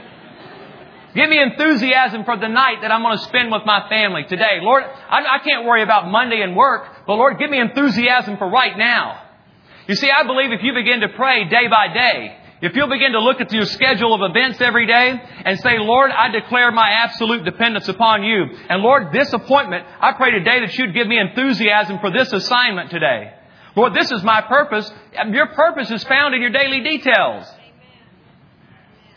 Give 1.15 1.29
me 1.29 1.41
enthusiasm 1.41 2.23
for 2.23 2.37
the 2.37 2.47
night 2.47 2.81
that 2.81 2.91
I'm 2.91 3.01
going 3.01 3.17
to 3.17 3.23
spend 3.23 3.51
with 3.51 3.63
my 3.65 3.89
family 3.89 4.25
today. 4.29 4.59
Lord, 4.61 4.83
I, 4.83 5.37
I 5.37 5.39
can't 5.43 5.65
worry 5.65 5.81
about 5.81 6.07
Monday 6.09 6.41
and 6.41 6.55
work, 6.55 7.05
but 7.07 7.15
Lord, 7.15 7.39
give 7.39 7.49
me 7.49 7.59
enthusiasm 7.59 8.37
for 8.37 8.49
right 8.49 8.77
now. 8.77 9.23
You 9.87 9.95
see, 9.95 10.09
I 10.11 10.23
believe 10.23 10.51
if 10.51 10.61
you 10.61 10.73
begin 10.73 10.99
to 11.01 11.09
pray 11.09 11.49
day 11.49 11.67
by 11.67 11.91
day, 11.91 12.37
if 12.61 12.75
you'll 12.75 12.89
begin 12.89 13.13
to 13.13 13.21
look 13.21 13.41
at 13.41 13.51
your 13.51 13.65
schedule 13.65 14.13
of 14.13 14.29
events 14.29 14.61
every 14.61 14.85
day 14.85 15.19
and 15.45 15.59
say, 15.61 15.79
Lord, 15.79 16.11
I 16.11 16.29
declare 16.29 16.71
my 16.71 16.89
absolute 16.89 17.43
dependence 17.43 17.87
upon 17.87 18.23
you. 18.23 18.45
And 18.69 18.83
Lord, 18.83 19.11
this 19.11 19.31
appointment, 19.33 19.85
I 19.99 20.11
pray 20.11 20.31
today 20.31 20.59
that 20.59 20.77
you'd 20.77 20.93
give 20.93 21.07
me 21.07 21.17
enthusiasm 21.17 21.99
for 21.99 22.11
this 22.11 22.31
assignment 22.33 22.91
today. 22.91 23.33
Lord, 23.75 23.93
this 23.93 24.11
is 24.11 24.23
my 24.23 24.41
purpose. 24.41 24.91
Your 25.31 25.47
purpose 25.47 25.89
is 25.89 26.03
found 26.03 26.35
in 26.35 26.41
your 26.41 26.51
daily 26.51 26.81
details. 26.81 27.47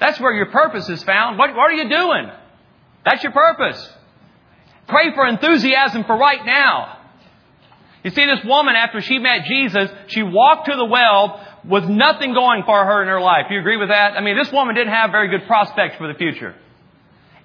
That's 0.02 0.18
where 0.18 0.32
your 0.32 0.47
purpose 0.47 0.88
is 0.88 1.00
found. 1.04 1.38
What, 1.38 1.50
what 1.54 1.71
are 1.71 1.75
you 1.75 1.88
doing? 1.88 2.28
That's 3.04 3.23
your 3.23 3.30
purpose. 3.30 3.88
Pray 4.88 5.14
for 5.14 5.25
enthusiasm 5.28 6.02
for 6.02 6.16
right 6.16 6.44
now. 6.44 6.99
You 8.02 8.11
see, 8.11 8.26
this 8.26 8.44
woman, 8.44 8.75
after 8.75 9.00
she 9.00 9.21
met 9.21 9.44
Jesus, 9.44 9.88
she 10.09 10.25
walked 10.25 10.66
to 10.66 10.75
the 10.75 10.87
well 10.87 11.47
with 11.64 11.85
nothing 11.85 12.35
going 12.35 12.64
for 12.64 12.85
her 12.85 13.02
in 13.02 13.09
her 13.09 13.21
life. 13.21 13.47
You 13.49 13.61
agree 13.61 13.76
with 13.76 13.90
that? 13.90 14.14
I 14.14 14.23
mean, 14.23 14.37
this 14.37 14.50
woman 14.50 14.75
didn't 14.75 14.92
have 14.92 15.12
very 15.12 15.28
good 15.28 15.47
prospects 15.47 15.94
for 15.99 16.12
the 16.12 16.18
future. 16.18 16.56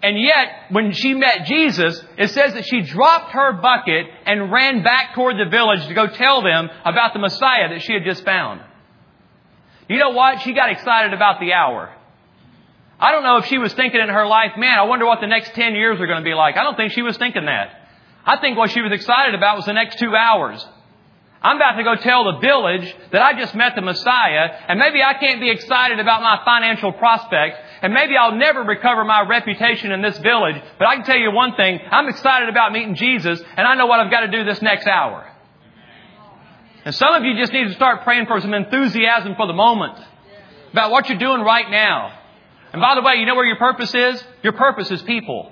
And 0.02 0.20
yet, 0.20 0.72
when 0.72 0.94
she 0.94 1.14
met 1.14 1.46
Jesus, 1.46 2.04
it 2.18 2.30
says 2.32 2.56
that 2.56 2.66
she 2.66 2.82
dropped 2.82 3.34
her 3.34 3.54
bucket 3.54 4.08
and 4.26 4.52
ran 4.52 4.82
back 4.82 5.14
toward 5.14 5.38
the 5.38 5.48
village 5.48 5.86
to 5.88 5.94
go 5.94 6.08
tell 6.08 6.42
them 6.42 6.70
about 6.84 7.14
the 7.14 7.20
Messiah 7.20 7.70
that 7.70 7.84
she 7.84 7.94
had 7.94 8.04
just 8.04 8.26
found. 8.26 8.62
You 9.88 10.00
know 10.00 10.10
what? 10.10 10.42
She 10.42 10.54
got 10.54 10.72
excited 10.72 11.14
about 11.14 11.40
the 11.40 11.54
hour. 11.54 11.94
I 13.00 13.12
don't 13.12 13.24
know 13.24 13.38
if 13.38 13.46
she 13.46 13.58
was 13.58 13.74
thinking 13.74 14.02
in 14.02 14.10
her 14.10 14.26
life, 14.26 14.54
man, 14.58 14.78
I 14.78 14.84
wonder 14.84 15.06
what 15.06 15.22
the 15.22 15.28
next 15.28 15.54
10 15.54 15.76
years 15.76 16.00
are 16.00 16.08
going 16.08 16.24
to 16.24 16.28
be 16.28 16.34
like. 16.34 16.58
I 16.58 16.64
don't 16.64 16.76
think 16.76 16.94
she 16.94 17.04
was 17.04 17.16
thinking 17.18 17.46
that. 17.46 17.70
I 18.26 18.38
think 18.38 18.58
what 18.58 18.72
she 18.72 18.82
was 18.82 18.92
excited 18.92 19.36
about 19.36 19.56
was 19.58 19.66
the 19.66 19.74
next 19.74 20.00
two 20.00 20.16
hours. 20.16 20.66
I'm 21.42 21.58
about 21.58 21.78
to 21.78 21.84
go 21.84 21.96
tell 21.96 22.24
the 22.34 22.40
village 22.40 22.96
that 23.12 23.22
I 23.22 23.40
just 23.40 23.54
met 23.54 23.76
the 23.76 23.82
Messiah, 23.82 24.50
and 24.68 24.80
maybe 24.80 25.04
I 25.04 25.14
can't 25.14 25.40
be 25.40 25.52
excited 25.52 26.00
about 26.00 26.24
my 26.24 26.42
financial 26.44 26.92
prospects, 26.92 27.58
and 27.84 27.94
maybe 27.94 28.18
I'll 28.18 28.36
never 28.36 28.64
recover 28.64 29.06
my 29.06 29.22
reputation 29.22 29.92
in 29.92 30.02
this 30.02 30.18
village, 30.18 30.56
but 30.80 30.88
I 30.88 30.96
can 30.96 31.06
tell 31.06 31.18
you 31.18 31.32
one 31.32 31.56
thing, 31.56 31.80
I'm 31.92 32.10
excited 32.10 32.50
about 32.50 32.72
meeting 32.72 32.96
Jesus, 32.96 33.40
and 33.56 33.68
I 33.68 33.76
know 33.76 33.86
what 33.86 34.00
I've 34.00 34.10
got 34.10 34.22
to 34.22 34.32
do 34.32 34.44
this 34.44 34.62
next 34.64 34.88
hour. 34.88 35.32
And 36.84 36.96
some 36.96 37.14
of 37.14 37.24
you 37.24 37.38
just 37.38 37.54
need 37.54 37.68
to 37.68 37.74
start 37.76 38.04
praying 38.04 38.26
for 38.26 38.42
some 38.42 38.56
enthusiasm 38.56 39.36
for 39.36 39.46
the 39.46 39.54
moment, 39.54 40.00
about 40.72 40.90
what 40.90 41.08
you're 41.08 41.20
doing 41.20 41.42
right 41.42 41.70
now. 41.70 42.17
And 42.74 42.82
by 42.82 42.96
the 42.96 43.02
way, 43.02 43.16
you 43.16 43.26
know 43.26 43.36
where 43.36 43.46
your 43.46 43.58
purpose 43.58 43.94
is? 43.94 44.24
Your 44.44 44.54
purpose 44.54 44.92
is 44.92 45.02
people. 45.04 45.52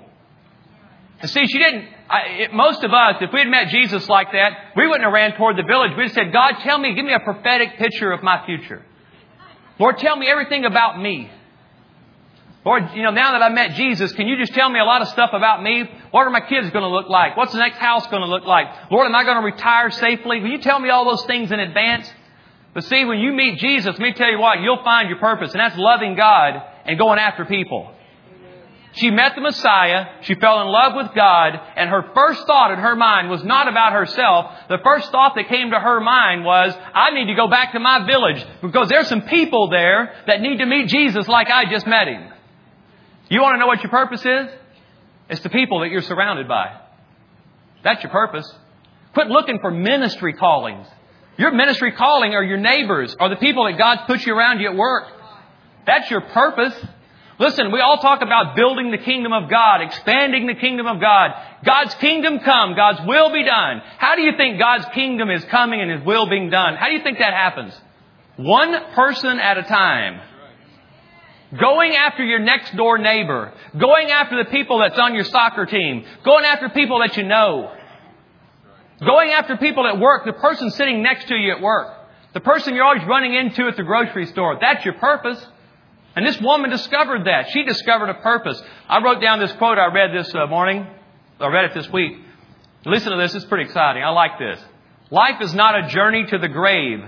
And 1.20 1.30
see, 1.30 1.46
she 1.46 1.58
didn't, 1.58 1.86
I, 2.10 2.20
it, 2.42 2.52
most 2.52 2.84
of 2.84 2.92
us, 2.92 3.16
if 3.20 3.32
we 3.32 3.40
had 3.40 3.48
met 3.48 3.68
Jesus 3.68 4.08
like 4.08 4.32
that, 4.32 4.52
we 4.76 4.86
wouldn't 4.86 5.04
have 5.04 5.12
ran 5.12 5.34
toward 5.36 5.56
the 5.56 5.62
village. 5.62 5.92
We'd 5.96 6.04
have 6.04 6.12
said, 6.12 6.32
God, 6.32 6.56
tell 6.62 6.78
me, 6.78 6.94
give 6.94 7.04
me 7.04 7.14
a 7.14 7.20
prophetic 7.20 7.78
picture 7.78 8.12
of 8.12 8.22
my 8.22 8.44
future. 8.44 8.84
Lord, 9.78 9.98
tell 9.98 10.16
me 10.16 10.28
everything 10.28 10.64
about 10.64 11.00
me. 11.00 11.30
Lord, 12.66 12.90
you 12.94 13.02
know, 13.02 13.12
now 13.12 13.32
that 13.32 13.42
I've 13.42 13.52
met 13.52 13.76
Jesus, 13.76 14.12
can 14.12 14.26
you 14.26 14.36
just 14.36 14.52
tell 14.52 14.68
me 14.68 14.80
a 14.80 14.84
lot 14.84 15.00
of 15.00 15.08
stuff 15.08 15.30
about 15.32 15.62
me? 15.62 15.84
What 16.10 16.26
are 16.26 16.30
my 16.30 16.40
kids 16.40 16.68
going 16.70 16.82
to 16.82 16.88
look 16.88 17.08
like? 17.08 17.36
What's 17.36 17.52
the 17.52 17.60
next 17.60 17.78
house 17.78 18.06
going 18.08 18.22
to 18.22 18.28
look 18.28 18.44
like? 18.44 18.66
Lord, 18.90 19.06
am 19.06 19.14
I 19.14 19.22
going 19.24 19.36
to 19.36 19.44
retire 19.44 19.90
safely? 19.90 20.40
Will 20.40 20.50
you 20.50 20.58
tell 20.58 20.80
me 20.80 20.90
all 20.90 21.04
those 21.04 21.24
things 21.26 21.52
in 21.52 21.60
advance? 21.60 22.10
But 22.74 22.84
see, 22.84 23.04
when 23.04 23.20
you 23.20 23.32
meet 23.32 23.58
Jesus, 23.58 23.86
let 23.86 24.00
me 24.00 24.12
tell 24.12 24.30
you 24.30 24.38
what, 24.38 24.60
you'll 24.60 24.82
find 24.82 25.08
your 25.08 25.18
purpose, 25.18 25.52
and 25.52 25.60
that's 25.60 25.76
loving 25.78 26.16
God 26.16 26.60
and 26.86 26.98
going 26.98 27.18
after 27.18 27.44
people. 27.44 27.92
She 28.96 29.10
met 29.10 29.34
the 29.34 29.42
Messiah, 29.42 30.06
she 30.22 30.34
fell 30.36 30.62
in 30.62 30.68
love 30.68 30.94
with 30.96 31.14
God, 31.14 31.60
and 31.76 31.90
her 31.90 32.10
first 32.14 32.46
thought 32.46 32.70
in 32.70 32.78
her 32.78 32.96
mind 32.96 33.28
was 33.28 33.44
not 33.44 33.68
about 33.68 33.92
herself. 33.92 34.50
The 34.70 34.78
first 34.82 35.10
thought 35.10 35.34
that 35.34 35.48
came 35.48 35.70
to 35.70 35.78
her 35.78 36.00
mind 36.00 36.46
was, 36.46 36.74
I 36.94 37.10
need 37.10 37.26
to 37.26 37.34
go 37.34 37.46
back 37.46 37.72
to 37.72 37.80
my 37.80 38.06
village 38.06 38.42
because 38.62 38.88
there's 38.88 39.08
some 39.08 39.22
people 39.22 39.68
there 39.68 40.14
that 40.26 40.40
need 40.40 40.58
to 40.58 40.66
meet 40.66 40.88
Jesus 40.88 41.28
like 41.28 41.50
I 41.50 41.70
just 41.70 41.86
met 41.86 42.08
him. 42.08 42.32
You 43.28 43.42
want 43.42 43.56
to 43.56 43.58
know 43.58 43.66
what 43.66 43.82
your 43.82 43.90
purpose 43.90 44.24
is? 44.24 44.48
It's 45.28 45.42
the 45.42 45.50
people 45.50 45.80
that 45.80 45.90
you're 45.90 46.00
surrounded 46.00 46.48
by. 46.48 46.80
That's 47.84 48.02
your 48.02 48.12
purpose. 48.12 48.50
Quit 49.12 49.26
looking 49.26 49.58
for 49.60 49.70
ministry 49.70 50.32
callings. 50.32 50.86
Your 51.36 51.52
ministry 51.52 51.92
calling 51.92 52.32
are 52.32 52.42
your 52.42 52.56
neighbors, 52.56 53.14
are 53.20 53.28
the 53.28 53.36
people 53.36 53.64
that 53.66 53.76
God's 53.76 54.02
put 54.06 54.24
you 54.24 54.34
around 54.34 54.60
you 54.60 54.70
at 54.70 54.76
work. 54.76 55.04
That's 55.86 56.10
your 56.10 56.20
purpose. 56.20 56.74
Listen, 57.38 57.70
we 57.70 57.80
all 57.80 57.98
talk 57.98 58.22
about 58.22 58.56
building 58.56 58.90
the 58.90 58.98
kingdom 58.98 59.32
of 59.32 59.50
God, 59.50 59.82
expanding 59.82 60.46
the 60.46 60.54
kingdom 60.54 60.86
of 60.86 61.00
God. 61.00 61.32
God's 61.64 61.94
kingdom 61.96 62.38
come, 62.40 62.74
God's 62.74 63.06
will 63.06 63.30
be 63.30 63.44
done. 63.44 63.82
How 63.98 64.16
do 64.16 64.22
you 64.22 64.32
think 64.36 64.58
God's 64.58 64.86
kingdom 64.94 65.30
is 65.30 65.44
coming 65.44 65.80
and 65.80 65.90
His 65.90 66.02
will 66.02 66.28
being 66.28 66.48
done? 66.48 66.76
How 66.76 66.86
do 66.86 66.94
you 66.94 67.02
think 67.02 67.18
that 67.18 67.34
happens? 67.34 67.78
One 68.36 68.74
person 68.94 69.38
at 69.38 69.58
a 69.58 69.62
time. 69.62 70.20
Going 71.58 71.94
after 71.94 72.24
your 72.24 72.38
next 72.38 72.74
door 72.74 72.98
neighbor. 72.98 73.52
Going 73.78 74.10
after 74.10 74.42
the 74.42 74.50
people 74.50 74.78
that's 74.78 74.98
on 74.98 75.14
your 75.14 75.24
soccer 75.24 75.66
team. 75.66 76.04
Going 76.24 76.44
after 76.44 76.68
people 76.70 77.00
that 77.00 77.16
you 77.16 77.22
know. 77.22 77.72
Going 79.00 79.30
after 79.30 79.56
people 79.56 79.86
at 79.86 79.98
work. 79.98 80.24
The 80.24 80.32
person 80.32 80.70
sitting 80.70 81.02
next 81.02 81.28
to 81.28 81.36
you 81.36 81.52
at 81.52 81.60
work. 81.60 81.88
The 82.34 82.40
person 82.40 82.74
you're 82.74 82.84
always 82.84 83.06
running 83.06 83.34
into 83.34 83.68
at 83.68 83.76
the 83.76 83.84
grocery 83.84 84.26
store. 84.26 84.58
That's 84.60 84.84
your 84.84 84.94
purpose. 84.94 85.46
And 86.16 86.26
this 86.26 86.40
woman 86.40 86.70
discovered 86.70 87.26
that. 87.26 87.50
She 87.50 87.62
discovered 87.62 88.08
a 88.08 88.14
purpose. 88.14 88.60
I 88.88 89.02
wrote 89.04 89.20
down 89.20 89.38
this 89.38 89.52
quote 89.52 89.78
I 89.78 89.92
read 89.92 90.12
this 90.14 90.34
uh, 90.34 90.46
morning. 90.46 90.86
I 91.38 91.48
read 91.48 91.66
it 91.66 91.74
this 91.74 91.92
week. 91.92 92.16
Listen 92.86 93.12
to 93.12 93.18
this. 93.18 93.34
It's 93.34 93.44
pretty 93.44 93.64
exciting. 93.64 94.02
I 94.02 94.08
like 94.08 94.38
this. 94.38 94.58
Life 95.10 95.42
is 95.42 95.54
not 95.54 95.84
a 95.84 95.88
journey 95.88 96.24
to 96.24 96.38
the 96.38 96.48
grave 96.48 97.00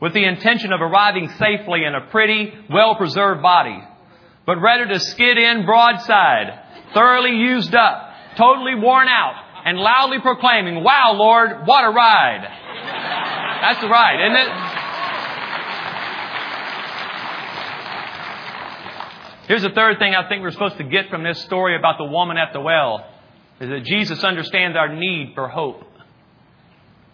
with 0.00 0.14
the 0.14 0.24
intention 0.24 0.72
of 0.72 0.80
arriving 0.80 1.28
safely 1.38 1.84
in 1.84 1.94
a 1.94 2.06
pretty, 2.10 2.52
well-preserved 2.70 3.42
body, 3.42 3.78
but 4.46 4.56
rather 4.56 4.86
to 4.86 4.98
skid 4.98 5.38
in 5.38 5.64
broadside, 5.64 6.58
thoroughly 6.94 7.36
used 7.36 7.74
up, 7.74 8.10
totally 8.36 8.74
worn 8.74 9.08
out, 9.08 9.34
and 9.64 9.78
loudly 9.78 10.20
proclaiming, 10.20 10.82
wow, 10.82 11.14
Lord, 11.14 11.66
what 11.66 11.84
a 11.84 11.90
ride. 11.90 12.44
That's 13.62 13.80
the 13.80 13.88
ride, 13.88 14.20
isn't 14.26 14.36
it? 14.36 14.73
Here's 19.46 19.62
the 19.62 19.70
third 19.70 19.98
thing 19.98 20.14
I 20.14 20.26
think 20.28 20.42
we're 20.42 20.52
supposed 20.52 20.78
to 20.78 20.84
get 20.84 21.10
from 21.10 21.22
this 21.22 21.40
story 21.42 21.76
about 21.76 21.98
the 21.98 22.04
woman 22.04 22.38
at 22.38 22.54
the 22.54 22.60
well 22.60 23.06
is 23.60 23.68
that 23.68 23.84
Jesus 23.84 24.24
understands 24.24 24.76
our 24.76 24.94
need 24.94 25.32
for 25.34 25.48
hope. 25.48 25.84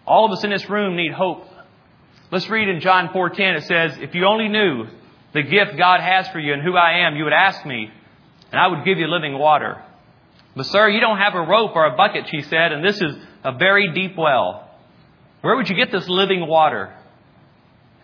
All 0.05 0.25
of 0.25 0.31
us 0.31 0.43
in 0.43 0.49
this 0.49 0.69
room 0.69 0.95
need 0.95 1.11
hope. 1.11 1.45
Let's 2.31 2.49
read 2.49 2.69
in 2.69 2.79
John 2.79 3.09
4:10 3.09 3.55
it 3.55 3.63
says, 3.63 3.97
"If 3.99 4.15
you 4.15 4.25
only 4.25 4.47
knew 4.47 4.87
the 5.33 5.43
gift 5.43 5.77
God 5.77 5.99
has 5.99 6.29
for 6.29 6.39
you 6.39 6.53
and 6.53 6.61
who 6.61 6.77
I 6.77 6.99
am, 7.05 7.17
you 7.17 7.25
would 7.25 7.33
ask 7.33 7.65
me, 7.65 7.91
and 8.51 8.61
I 8.61 8.67
would 8.67 8.85
give 8.85 8.97
you 8.97 9.07
living 9.07 9.37
water." 9.37 9.81
But 10.55 10.65
sir, 10.67 10.87
you 10.87 11.01
don't 11.01 11.17
have 11.17 11.35
a 11.35 11.41
rope 11.41 11.75
or 11.75 11.85
a 11.85 11.95
bucket, 11.95 12.29
she 12.29 12.41
said, 12.41 12.71
and 12.71 12.83
this 12.83 13.01
is 13.01 13.17
a 13.43 13.51
very 13.51 13.91
deep 13.91 14.15
well. 14.15 14.69
Where 15.41 15.55
would 15.57 15.69
you 15.69 15.75
get 15.75 15.91
this 15.91 16.07
living 16.07 16.47
water? 16.47 16.93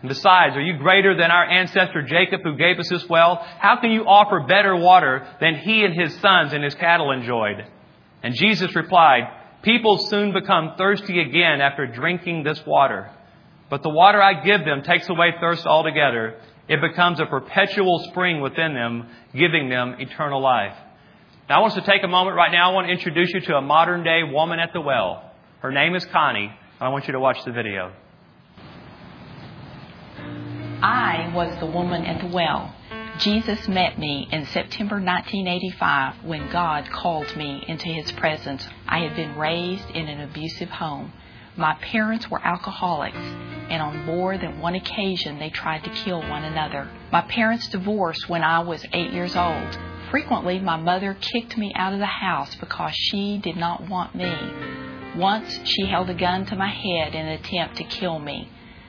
Besides, 0.08 0.56
are 0.56 0.62
you 0.62 0.78
greater 0.78 1.16
than 1.16 1.32
our 1.32 1.46
ancestor 1.46 2.02
Jacob 2.04 2.42
who 2.44 2.56
gave 2.56 2.80
us 2.80 2.90
this 2.90 3.08
well? 3.08 3.36
How 3.60 3.80
can 3.80 3.92
you 3.92 4.04
offer 4.04 4.42
better 4.48 4.76
water 4.76 5.28
than 5.40 5.56
he 5.56 5.84
and 5.84 5.94
his 5.94 6.14
sons 6.20 6.54
and 6.54 6.64
his 6.64 6.76
cattle 6.76 7.12
enjoyed? 7.12 7.66
And 8.24 8.36
Jesus 8.36 8.76
replied, 8.76 9.24
People 9.62 9.98
soon 9.98 10.34
become 10.34 10.76
thirsty 10.78 11.20
again 11.20 11.62
after 11.62 11.88
drinking 11.88 12.44
this 12.44 12.64
water. 12.66 13.12
But 13.70 13.84
the 13.84 13.90
water 13.90 14.22
I 14.22 14.44
give 14.44 14.64
them 14.66 14.84
takes 14.84 15.10
away 15.10 15.34
thirst 15.40 15.66
altogether. 15.66 16.40
It 16.68 16.82
becomes 16.82 17.20
a 17.20 17.26
perpetual 17.26 18.00
spring 18.10 18.42
within 18.42 18.74
them, 18.74 19.10
giving 19.34 19.70
them 19.70 19.96
eternal 20.00 20.42
life. 20.42 20.76
Now 21.50 21.58
I 21.58 21.60
want 21.60 21.74
us 21.78 21.84
to 21.84 21.92
take 21.92 22.04
a 22.04 22.08
moment 22.08 22.36
right 22.36 22.52
now. 22.52 22.72
I 22.72 22.74
want 22.74 22.88
to 22.88 22.94
introduce 22.94 23.34
you 23.34 23.42
to 23.42 23.56
a 23.56 23.62
modern 23.62 24.04
day 24.04 24.24
woman 24.24 24.60
at 24.60 24.74
the 24.74 24.82
well. 24.82 25.32
Her 25.60 25.72
name 25.72 25.96
is 25.96 26.06
Connie. 26.06 26.52
I 26.80 26.90
want 26.90 27.08
you 27.08 27.14
to 27.14 27.20
watch 27.20 27.44
the 27.46 27.52
video. 27.52 27.92
I 30.82 31.32
was 31.34 31.58
the 31.60 31.66
woman 31.66 32.06
at 32.06 32.22
the 32.22 32.28
well. 32.28 32.76
Jesus 33.18 33.68
met 33.68 33.98
me 33.98 34.28
in 34.32 34.46
September 34.46 34.98
1985 34.98 36.24
when 36.24 36.52
God 36.52 36.88
called 36.92 37.36
me 37.36 37.64
into 37.68 37.88
His 37.88 38.12
presence. 38.12 38.68
I 38.88 39.00
had 39.00 39.16
been 39.16 39.36
raised 39.36 39.90
in 39.90 40.08
an 40.08 40.22
abusive 40.22 40.70
home. 40.70 41.14
My 41.56 41.74
parents 41.82 42.30
were 42.30 42.46
alcoholics, 42.46 43.18
and 43.18 43.82
on 43.82 44.06
more 44.06 44.38
than 44.38 44.60
one 44.62 44.76
occasion 44.76 45.40
they 45.40 45.50
tried 45.50 45.84
to 45.86 45.90
kill 45.90 46.22
one 46.22 46.44
another. 46.44 46.88
My 47.12 47.22
parents 47.22 47.70
divorced 47.70 48.30
when 48.30 48.44
I 48.44 48.60
was 48.60 48.86
eight 48.94 49.12
years 49.12 49.36
old. 49.36 49.80
Frequently, 50.12 50.60
my 50.60 50.78
mother 50.78 51.18
kicked 51.20 51.58
me 51.58 51.74
out 51.76 51.94
of 51.94 52.00
the 52.00 52.06
house 52.06 52.54
because 52.54 52.94
she 52.94 53.40
did 53.40 53.58
not 53.58 53.90
want 53.90 54.14
me. 54.14 54.32
Once, 55.16 55.60
she 55.64 55.88
held 55.88 56.12
a 56.12 56.14
gun 56.14 56.46
to 56.46 56.56
my 56.56 56.70
head 56.70 57.16
in 57.16 57.26
an 57.26 57.40
attempt 57.40 57.78
to 57.78 57.84
kill 57.84 58.20
me. 58.20 58.48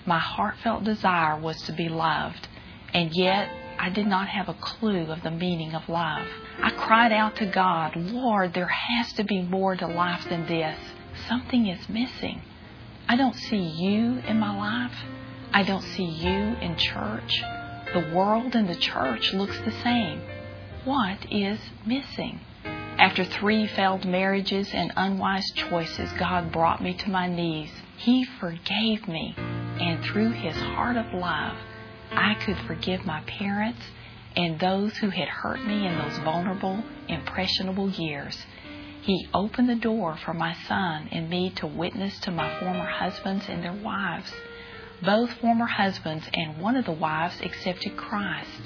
My 0.09 0.19
heartfelt 0.19 0.85
desire 0.85 1.39
was 1.39 1.61
to 1.65 1.73
be 1.73 1.91
loved, 1.91 2.49
and 2.95 3.15
yet 3.15 3.51
I 3.79 3.91
did 3.91 4.07
not 4.07 4.27
have 4.29 4.49
a 4.49 4.55
clue 4.55 5.13
of 5.13 5.23
the 5.23 5.31
meaning 5.31 5.75
of 5.75 5.87
love. 5.87 6.27
I 6.63 6.71
cried 6.71 7.13
out 7.13 7.37
to 7.37 7.45
God, 7.45 7.95
Lord, 7.95 8.55
there 8.55 8.69
has 8.69 9.13
to 9.13 9.23
be 9.23 9.43
more 9.43 9.77
to 9.77 9.87
life 9.87 10.27
than 10.31 10.47
this. 10.47 10.79
Something 11.29 11.67
is 11.67 11.91
missing. 11.91 12.41
I 13.07 13.17
don't 13.17 13.35
see 13.35 13.59
you 13.59 14.23
in 14.27 14.41
my 14.41 14.57
life. 14.57 14.97
I 15.53 15.63
don't 15.63 15.85
see 15.85 16.07
you 16.07 16.57
in 16.63 16.77
church. 16.79 17.43
The 17.93 18.11
world 18.15 18.55
and 18.55 18.67
the 18.67 18.77
church 18.77 19.35
looks 19.35 19.59
the 19.61 19.73
same. 19.83 20.23
What 20.87 21.31
is 21.31 21.61
missing? 21.85 22.41
After 22.65 23.27
three 23.27 23.67
failed 23.67 24.07
marriages 24.07 24.71
and 24.73 24.91
unwise 24.97 25.45
choices, 25.55 26.11
God 26.19 26.51
brought 26.51 26.83
me 26.83 26.95
to 26.95 27.11
my 27.11 27.29
knees. 27.29 27.71
He 27.99 28.25
forgave 28.25 29.07
me 29.07 29.37
and 29.81 30.05
through 30.05 30.31
his 30.31 30.57
heart 30.57 30.97
of 30.97 31.13
love, 31.13 31.57
I 32.13 32.35
could 32.35 32.57
forgive 32.67 33.05
my 33.05 33.21
parents 33.23 33.81
and 34.37 34.59
those 34.59 34.97
who 34.99 35.11
had 35.11 35.29
hurt 35.29 35.65
me 35.65 35.87
in 35.87 35.97
those 35.99 36.19
vulnerable, 36.19 36.83
impressionable 37.09 37.91
years. 37.91 38.37
He 39.03 39.29
opened 39.33 39.69
the 39.69 39.75
door 39.75 40.17
for 40.17 40.35
my 40.35 40.55
son 40.67 41.09
and 41.11 41.31
me 41.31 41.51
to 41.57 41.67
witness 41.67 42.19
to 42.21 42.31
my 42.31 42.59
former 42.61 42.87
husbands 42.87 43.47
and 43.49 43.63
their 43.63 43.73
wives. 43.73 44.31
Both 45.03 45.33
former 45.35 45.67
husbands 45.67 46.29
and 46.35 46.59
one 46.59 46.77
of 46.77 46.85
the 46.85 46.93
wives 46.93 47.41
accepted 47.41 47.97
Christ. 47.97 48.63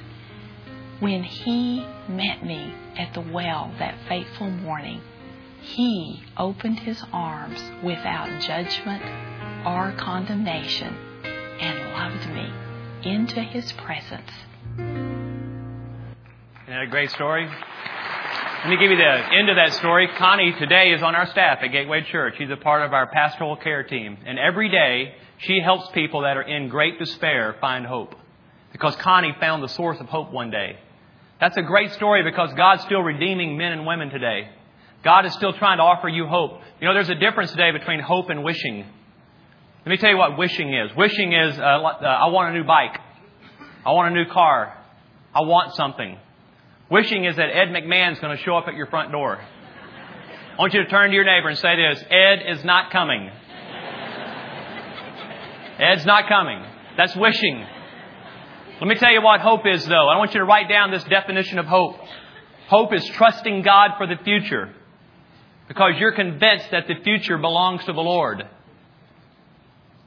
When 1.01 1.23
he 1.23 1.87
met 2.09 2.45
me 2.45 2.75
at 2.97 3.13
the 3.15 3.21
well 3.21 3.73
that 3.79 3.97
fateful 4.09 4.51
morning, 4.51 5.01
he 5.61 6.25
opened 6.37 6.81
his 6.81 7.03
arms 7.13 7.63
without 7.83 8.41
judgment 8.41 9.03
or 9.67 9.93
condemnation 9.99 10.95
and 11.25 11.93
loved 11.93 12.29
me 12.35 12.53
into 13.05 13.41
his 13.41 13.71
presence. 13.73 14.31
Isn't 14.77 16.67
that 16.69 16.83
a 16.83 16.87
great 16.89 17.11
story? 17.11 17.47
Let 17.47 18.69
me 18.71 18.77
give 18.77 18.91
you 18.91 18.97
the 18.97 19.35
end 19.35 19.49
of 19.49 19.57
that 19.57 19.73
story. 19.75 20.09
Connie 20.17 20.53
today 20.53 20.93
is 20.93 21.03
on 21.03 21.15
our 21.15 21.27
staff 21.27 21.59
at 21.63 21.69
Gateway 21.69 22.03
Church. 22.03 22.35
She's 22.39 22.51
a 22.51 22.57
part 22.57 22.83
of 22.83 22.93
our 22.93 23.07
pastoral 23.09 23.57
care 23.57 23.83
team. 23.83 24.17
And 24.25 24.39
every 24.39 24.69
day, 24.69 25.15
she 25.39 25.61
helps 25.61 25.91
people 25.91 26.23
that 26.23 26.37
are 26.37 26.43
in 26.43 26.69
great 26.69 26.99
despair 26.99 27.57
find 27.61 27.85
hope. 27.85 28.15
Because 28.71 28.95
Connie 28.97 29.35
found 29.41 29.63
the 29.63 29.69
source 29.69 29.99
of 30.01 30.07
hope 30.07 30.33
one 30.33 30.51
day. 30.51 30.79
That's 31.41 31.57
a 31.57 31.63
great 31.63 31.93
story 31.93 32.23
because 32.23 32.55
God's 32.55 32.85
still 32.85 33.01
redeeming 33.01 33.57
men 33.57 33.73
and 33.73 33.85
women 33.85 34.11
today. 34.11 34.49
God 35.03 35.27
is 35.27 35.33
still 35.35 35.53
trying 35.53 35.79
to 35.79 35.83
offer 35.83 36.09
you 36.09 36.27
hope. 36.27 36.61
You 36.81 36.87
know, 36.87 36.95
there's 36.95 37.09
a 37.09 37.17
difference 37.17 37.51
today 37.51 37.73
between 37.73 37.99
hope 37.99 38.31
and 38.31 38.45
wishing. 38.45 38.87
Let 39.85 39.91
me 39.91 39.97
tell 39.97 40.11
you 40.11 40.17
what 40.17 40.39
wishing 40.39 40.73
is. 40.73 40.97
Wishing 40.97 41.33
is, 41.33 41.59
uh, 41.59 41.63
uh, 41.63 42.05
I 42.05 42.29
want 42.29 42.55
a 42.55 42.59
new 42.59 42.65
bike. 42.65 43.01
I 43.85 43.91
want 43.91 44.15
a 44.15 44.15
new 44.15 44.31
car. 44.31 44.79
I 45.35 45.41
want 45.41 45.75
something. 45.75 46.19
Wishing 46.89 47.25
is 47.25 47.35
that 47.35 47.49
Ed 47.49 47.69
McMahon's 47.69 48.21
going 48.21 48.37
to 48.37 48.43
show 48.45 48.57
up 48.57 48.69
at 48.69 48.75
your 48.75 48.87
front 48.87 49.11
door. 49.11 49.41
I 49.41 50.57
want 50.57 50.73
you 50.73 50.85
to 50.85 50.89
turn 50.89 51.11
to 51.11 51.17
your 51.17 51.25
neighbor 51.25 51.49
and 51.49 51.59
say 51.59 51.75
this 51.75 52.05
Ed 52.11 52.43
is 52.47 52.65
not 52.65 52.93
coming. 52.93 53.29
Ed's 55.81 56.07
not 56.07 56.29
coming. 56.29 56.63
That's 56.97 57.17
wishing. 57.17 57.67
Let 58.81 58.87
me 58.87 58.95
tell 58.95 59.13
you 59.13 59.23
what 59.23 59.41
hope 59.41 59.67
is, 59.67 59.85
though. 59.87 60.09
I 60.09 60.17
want 60.17 60.33
you 60.33 60.39
to 60.39 60.45
write 60.45 60.69
down 60.69 60.93
this 60.93 61.03
definition 61.05 61.59
of 61.59 61.67
hope. 61.67 61.97
Hope 62.69 62.95
is 62.95 63.05
trusting 63.17 63.63
God 63.63 63.93
for 63.99 64.07
the 64.07 64.17
future 64.23 64.73
because 65.67 65.95
you're 65.99 66.13
convinced 66.13 66.71
that 66.71 66.87
the 66.87 66.95
future 67.03 67.39
belongs 67.39 67.85
to 67.87 67.93
the 67.93 68.01
Lord. 68.01 68.47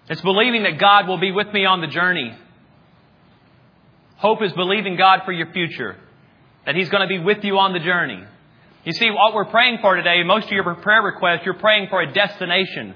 It's 0.08 0.22
believing 0.22 0.63
that 0.63 0.80
God 0.80 1.08
will 1.08 1.18
be 1.20 1.32
with 1.32 1.52
me 1.52 1.65
on 1.65 1.82
the 1.82 1.88
journey. 1.88 2.36
Hope 4.18 4.41
is 4.44 4.54
believing 4.54 4.96
God 4.98 5.22
for 5.26 5.32
your 5.32 5.52
future, 5.52 5.96
that 6.65 6.76
He's 6.76 6.89
going 6.89 7.02
to 7.02 7.08
be 7.08 7.20
with 7.20 7.44
you 7.44 7.58
on 7.58 7.74
the 7.74 7.80
journey. 7.80 8.24
You 8.84 8.94
see, 8.94 9.10
what 9.10 9.34
we're 9.34 9.46
praying 9.46 9.80
for 9.82 9.96
today, 9.96 10.24
most 10.24 10.46
of 10.46 10.52
your 10.52 10.76
prayer 10.76 11.02
requests, 11.02 11.41
you're 11.44 11.56
praying 11.56 11.88
for 11.89 12.02
a 12.02 12.13
destination. 12.13 12.94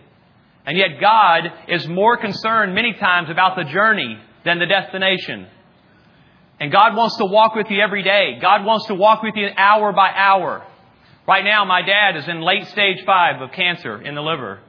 And 0.65 0.77
yet 0.77 1.01
God 1.01 1.51
is 1.67 1.87
more 1.87 2.15
concerned 2.17 2.75
many 2.75 2.93
times 2.93 3.29
about 3.29 3.57
the 3.57 3.63
journey 3.63 4.19
than 4.45 4.59
the 4.59 4.67
destination. 4.67 5.47
And 6.59 6.71
God 6.71 6.95
wants 6.95 7.17
to 7.17 7.25
walk 7.25 7.55
with 7.55 7.67
you 7.71 7.81
every 7.81 8.03
day. 8.03 8.37
God 8.39 8.65
wants 8.65 8.85
to 8.87 8.93
walk 8.93 9.23
with 9.23 9.35
you 9.35 9.47
hour 9.57 9.91
by 9.93 10.11
hour. 10.13 10.65
Right 11.27 11.43
now, 11.43 11.65
my 11.65 11.81
dad 11.81 12.17
is 12.17 12.27
in 12.27 12.41
late 12.41 12.67
stage 12.67 13.03
five 13.05 13.41
of 13.41 13.51
cancer 13.51 13.99
in 13.99 14.13
the 14.13 14.21
liver. 14.21 14.59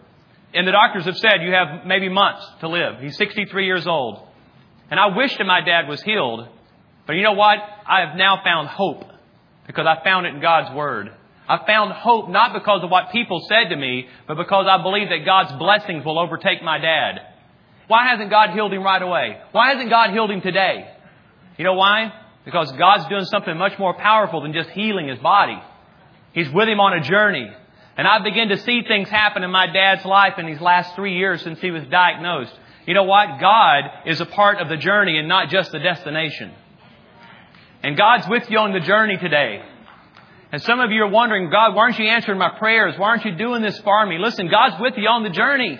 And 0.52 0.66
the 0.66 0.72
doctors 0.72 1.04
have 1.04 1.16
said 1.18 1.42
you 1.42 1.52
have 1.52 1.86
maybe 1.86 2.08
months 2.08 2.44
to 2.60 2.68
live. 2.68 3.00
He's 3.00 3.16
63 3.16 3.66
years 3.66 3.86
old. 3.86 4.26
And 4.90 4.98
I 4.98 5.16
wish 5.16 5.36
that 5.36 5.44
my 5.44 5.60
dad 5.60 5.88
was 5.88 6.02
healed. 6.02 6.48
But 7.06 7.14
you 7.14 7.22
know 7.22 7.32
what? 7.32 7.58
I 7.86 8.06
have 8.06 8.16
now 8.16 8.40
found 8.42 8.68
hope 8.68 9.04
because 9.66 9.86
I 9.86 10.02
found 10.02 10.26
it 10.26 10.34
in 10.34 10.40
God's 10.40 10.74
Word. 10.74 11.10
I 11.48 11.64
found 11.66 11.92
hope 11.92 12.28
not 12.28 12.52
because 12.52 12.82
of 12.84 12.90
what 12.90 13.10
people 13.10 13.44
said 13.48 13.70
to 13.70 13.76
me, 13.76 14.06
but 14.28 14.36
because 14.36 14.66
I 14.68 14.82
believe 14.82 15.08
that 15.08 15.24
God's 15.24 15.52
blessings 15.58 16.04
will 16.04 16.18
overtake 16.18 16.62
my 16.62 16.78
dad. 16.78 17.20
Why 17.88 18.06
hasn't 18.08 18.30
God 18.30 18.50
healed 18.50 18.72
him 18.72 18.84
right 18.84 19.02
away? 19.02 19.36
Why 19.50 19.72
hasn't 19.72 19.90
God 19.90 20.10
healed 20.10 20.30
him 20.30 20.40
today? 20.40 20.88
You 21.58 21.64
know 21.64 21.74
why? 21.74 22.12
Because 22.44 22.70
God's 22.72 23.08
doing 23.08 23.24
something 23.24 23.56
much 23.56 23.78
more 23.78 23.94
powerful 23.94 24.42
than 24.42 24.52
just 24.52 24.70
healing 24.70 25.08
his 25.08 25.18
body. 25.18 25.60
He's 26.32 26.48
with 26.50 26.68
him 26.68 26.78
on 26.78 26.96
a 26.96 27.02
journey. 27.02 27.50
And 28.00 28.08
I 28.08 28.18
begin 28.24 28.48
to 28.48 28.56
see 28.56 28.80
things 28.80 29.10
happen 29.10 29.42
in 29.42 29.50
my 29.50 29.66
dad's 29.66 30.06
life 30.06 30.38
in 30.38 30.46
these 30.46 30.58
last 30.62 30.94
three 30.94 31.18
years 31.18 31.42
since 31.42 31.60
he 31.60 31.70
was 31.70 31.84
diagnosed. 31.88 32.50
You 32.86 32.94
know 32.94 33.02
what? 33.02 33.38
God 33.38 33.84
is 34.06 34.22
a 34.22 34.24
part 34.24 34.56
of 34.56 34.70
the 34.70 34.78
journey 34.78 35.18
and 35.18 35.28
not 35.28 35.50
just 35.50 35.70
the 35.70 35.80
destination. 35.80 36.50
And 37.82 37.98
God's 37.98 38.26
with 38.26 38.50
you 38.50 38.56
on 38.56 38.72
the 38.72 38.80
journey 38.80 39.18
today. 39.18 39.62
And 40.50 40.62
some 40.62 40.80
of 40.80 40.90
you 40.90 41.02
are 41.02 41.10
wondering, 41.10 41.50
God, 41.50 41.74
why 41.74 41.82
aren't 41.82 41.98
you 41.98 42.06
answering 42.06 42.38
my 42.38 42.58
prayers? 42.58 42.94
Why 42.96 43.08
aren't 43.08 43.26
you 43.26 43.36
doing 43.36 43.60
this 43.60 43.78
for 43.80 44.06
me? 44.06 44.16
Listen, 44.16 44.48
God's 44.48 44.80
with 44.80 44.94
you 44.96 45.06
on 45.06 45.22
the 45.22 45.28
journey. 45.28 45.78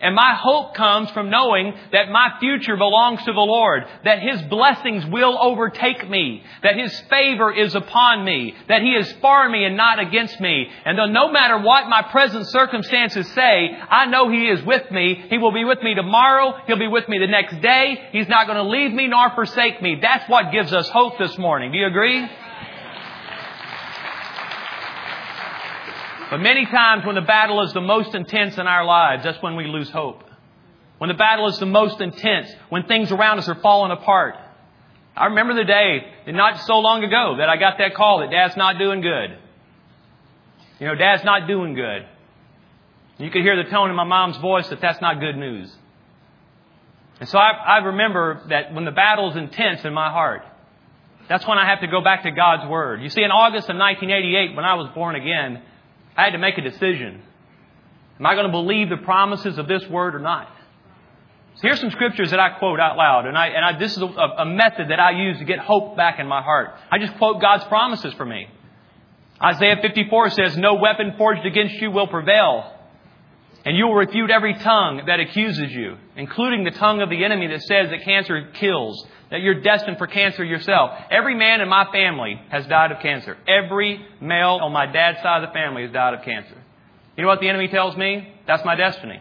And 0.00 0.14
my 0.14 0.34
hope 0.40 0.74
comes 0.74 1.10
from 1.10 1.28
knowing 1.28 1.74
that 1.92 2.10
my 2.10 2.36
future 2.38 2.76
belongs 2.76 3.18
to 3.24 3.32
the 3.32 3.40
Lord, 3.40 3.84
that 4.04 4.20
His 4.20 4.40
blessings 4.42 5.04
will 5.06 5.36
overtake 5.40 6.08
me, 6.08 6.42
that 6.62 6.76
His 6.76 6.96
favor 7.10 7.52
is 7.52 7.74
upon 7.74 8.24
me, 8.24 8.54
that 8.68 8.82
He 8.82 8.90
is 8.90 9.12
for 9.20 9.48
me 9.48 9.64
and 9.64 9.76
not 9.76 9.98
against 9.98 10.40
me. 10.40 10.68
And 10.84 10.96
though 10.96 11.06
no 11.06 11.32
matter 11.32 11.58
what 11.58 11.88
my 11.88 12.02
present 12.02 12.46
circumstances 12.46 13.26
say, 13.32 13.76
I 13.90 14.06
know 14.06 14.30
He 14.30 14.46
is 14.46 14.62
with 14.64 14.88
me. 14.90 15.26
He 15.30 15.38
will 15.38 15.52
be 15.52 15.64
with 15.64 15.82
me 15.82 15.94
tomorrow. 15.94 16.54
He'll 16.66 16.78
be 16.78 16.86
with 16.86 17.08
me 17.08 17.18
the 17.18 17.26
next 17.26 17.60
day. 17.60 18.08
He's 18.12 18.28
not 18.28 18.46
going 18.46 18.58
to 18.58 18.70
leave 18.70 18.92
me 18.92 19.08
nor 19.08 19.30
forsake 19.30 19.82
me. 19.82 19.98
That's 20.00 20.28
what 20.28 20.52
gives 20.52 20.72
us 20.72 20.88
hope 20.88 21.18
this 21.18 21.36
morning. 21.38 21.72
Do 21.72 21.78
you 21.78 21.86
agree? 21.86 22.28
But 26.30 26.38
many 26.40 26.66
times 26.66 27.06
when 27.06 27.14
the 27.14 27.22
battle 27.22 27.62
is 27.62 27.72
the 27.72 27.80
most 27.80 28.14
intense 28.14 28.58
in 28.58 28.66
our 28.66 28.84
lives, 28.84 29.24
that's 29.24 29.42
when 29.42 29.56
we 29.56 29.66
lose 29.66 29.90
hope. 29.90 30.24
When 30.98 31.08
the 31.08 31.14
battle 31.14 31.48
is 31.48 31.58
the 31.58 31.66
most 31.66 32.00
intense, 32.00 32.50
when 32.68 32.84
things 32.84 33.10
around 33.10 33.38
us 33.38 33.48
are 33.48 33.54
falling 33.56 33.92
apart. 33.92 34.34
I 35.16 35.26
remember 35.26 35.54
the 35.54 35.64
day, 35.64 36.06
not 36.28 36.60
so 36.60 36.78
long 36.78 37.02
ago, 37.02 37.36
that 37.38 37.48
I 37.48 37.56
got 37.56 37.78
that 37.78 37.94
call 37.94 38.20
that 38.20 38.30
Dad's 38.30 38.56
not 38.56 38.78
doing 38.78 39.00
good. 39.00 39.38
You 40.80 40.86
know, 40.86 40.94
Dad's 40.94 41.24
not 41.24 41.46
doing 41.48 41.74
good. 41.74 42.06
You 43.18 43.30
could 43.30 43.42
hear 43.42 43.62
the 43.62 43.68
tone 43.68 43.90
in 43.90 43.96
my 43.96 44.04
mom's 44.04 44.36
voice 44.36 44.68
that 44.68 44.80
that's 44.80 45.00
not 45.00 45.18
good 45.18 45.36
news. 45.36 45.74
And 47.20 47.28
so 47.28 47.38
I, 47.38 47.50
I 47.50 47.78
remember 47.78 48.42
that 48.48 48.72
when 48.72 48.84
the 48.84 48.92
battle 48.92 49.30
is 49.30 49.36
intense 49.36 49.84
in 49.84 49.92
my 49.92 50.10
heart, 50.10 50.42
that's 51.28 51.46
when 51.46 51.58
I 51.58 51.68
have 51.68 51.80
to 51.80 51.88
go 51.88 52.00
back 52.00 52.22
to 52.22 52.30
God's 52.30 52.68
Word. 52.68 53.02
You 53.02 53.08
see, 53.08 53.22
in 53.22 53.32
August 53.32 53.68
of 53.68 53.76
1988, 53.76 54.54
when 54.54 54.64
I 54.64 54.74
was 54.74 54.88
born 54.94 55.16
again, 55.16 55.62
I 56.18 56.24
had 56.24 56.30
to 56.30 56.38
make 56.38 56.58
a 56.58 56.62
decision. 56.62 57.22
Am 58.18 58.26
I 58.26 58.34
going 58.34 58.46
to 58.46 58.52
believe 58.52 58.88
the 58.90 58.96
promises 58.96 59.56
of 59.56 59.68
this 59.68 59.86
word 59.88 60.16
or 60.16 60.18
not? 60.18 60.48
So 61.54 61.62
here's 61.62 61.80
some 61.80 61.92
scriptures 61.92 62.30
that 62.32 62.40
I 62.40 62.58
quote 62.58 62.80
out 62.80 62.96
loud, 62.96 63.26
and, 63.26 63.38
I, 63.38 63.46
and 63.48 63.64
I, 63.64 63.78
this 63.78 63.96
is 63.96 64.02
a, 64.02 64.06
a 64.06 64.44
method 64.44 64.90
that 64.90 64.98
I 64.98 65.12
use 65.12 65.38
to 65.38 65.44
get 65.44 65.60
hope 65.60 65.96
back 65.96 66.18
in 66.18 66.26
my 66.26 66.42
heart. 66.42 66.70
I 66.90 66.98
just 66.98 67.16
quote 67.18 67.40
God's 67.40 67.64
promises 67.64 68.12
for 68.14 68.24
me. 68.24 68.48
Isaiah 69.40 69.76
54 69.80 70.30
says, 70.30 70.56
No 70.56 70.74
weapon 70.74 71.14
forged 71.16 71.46
against 71.46 71.74
you 71.76 71.92
will 71.92 72.08
prevail, 72.08 72.77
and 73.68 73.76
you 73.76 73.86
will 73.86 73.96
refute 73.96 74.30
every 74.30 74.54
tongue 74.54 75.02
that 75.08 75.20
accuses 75.20 75.70
you, 75.70 75.98
including 76.16 76.64
the 76.64 76.70
tongue 76.70 77.02
of 77.02 77.10
the 77.10 77.22
enemy 77.22 77.48
that 77.48 77.60
says 77.60 77.90
that 77.90 78.02
cancer 78.02 78.50
kills, 78.54 79.06
that 79.30 79.42
you're 79.42 79.60
destined 79.60 79.98
for 79.98 80.06
cancer 80.06 80.42
yourself. 80.42 80.92
Every 81.10 81.34
man 81.34 81.60
in 81.60 81.68
my 81.68 81.84
family 81.92 82.40
has 82.48 82.66
died 82.66 82.92
of 82.92 83.00
cancer. 83.00 83.36
Every 83.46 84.00
male 84.22 84.60
on 84.62 84.72
my 84.72 84.86
dad's 84.86 85.20
side 85.20 85.44
of 85.44 85.50
the 85.50 85.52
family 85.52 85.82
has 85.82 85.92
died 85.92 86.14
of 86.14 86.24
cancer. 86.24 86.56
You 87.14 87.24
know 87.24 87.28
what 87.28 87.40
the 87.40 87.48
enemy 87.50 87.68
tells 87.68 87.94
me? 87.94 88.32
That's 88.46 88.64
my 88.64 88.74
destiny. 88.74 89.20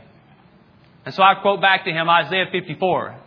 And 1.04 1.14
so 1.14 1.24
I 1.24 1.36
quote 1.42 1.60
back 1.60 1.84
to 1.84 1.92
him 1.92 2.10
Isaiah 2.10 2.46
54, 2.50 3.20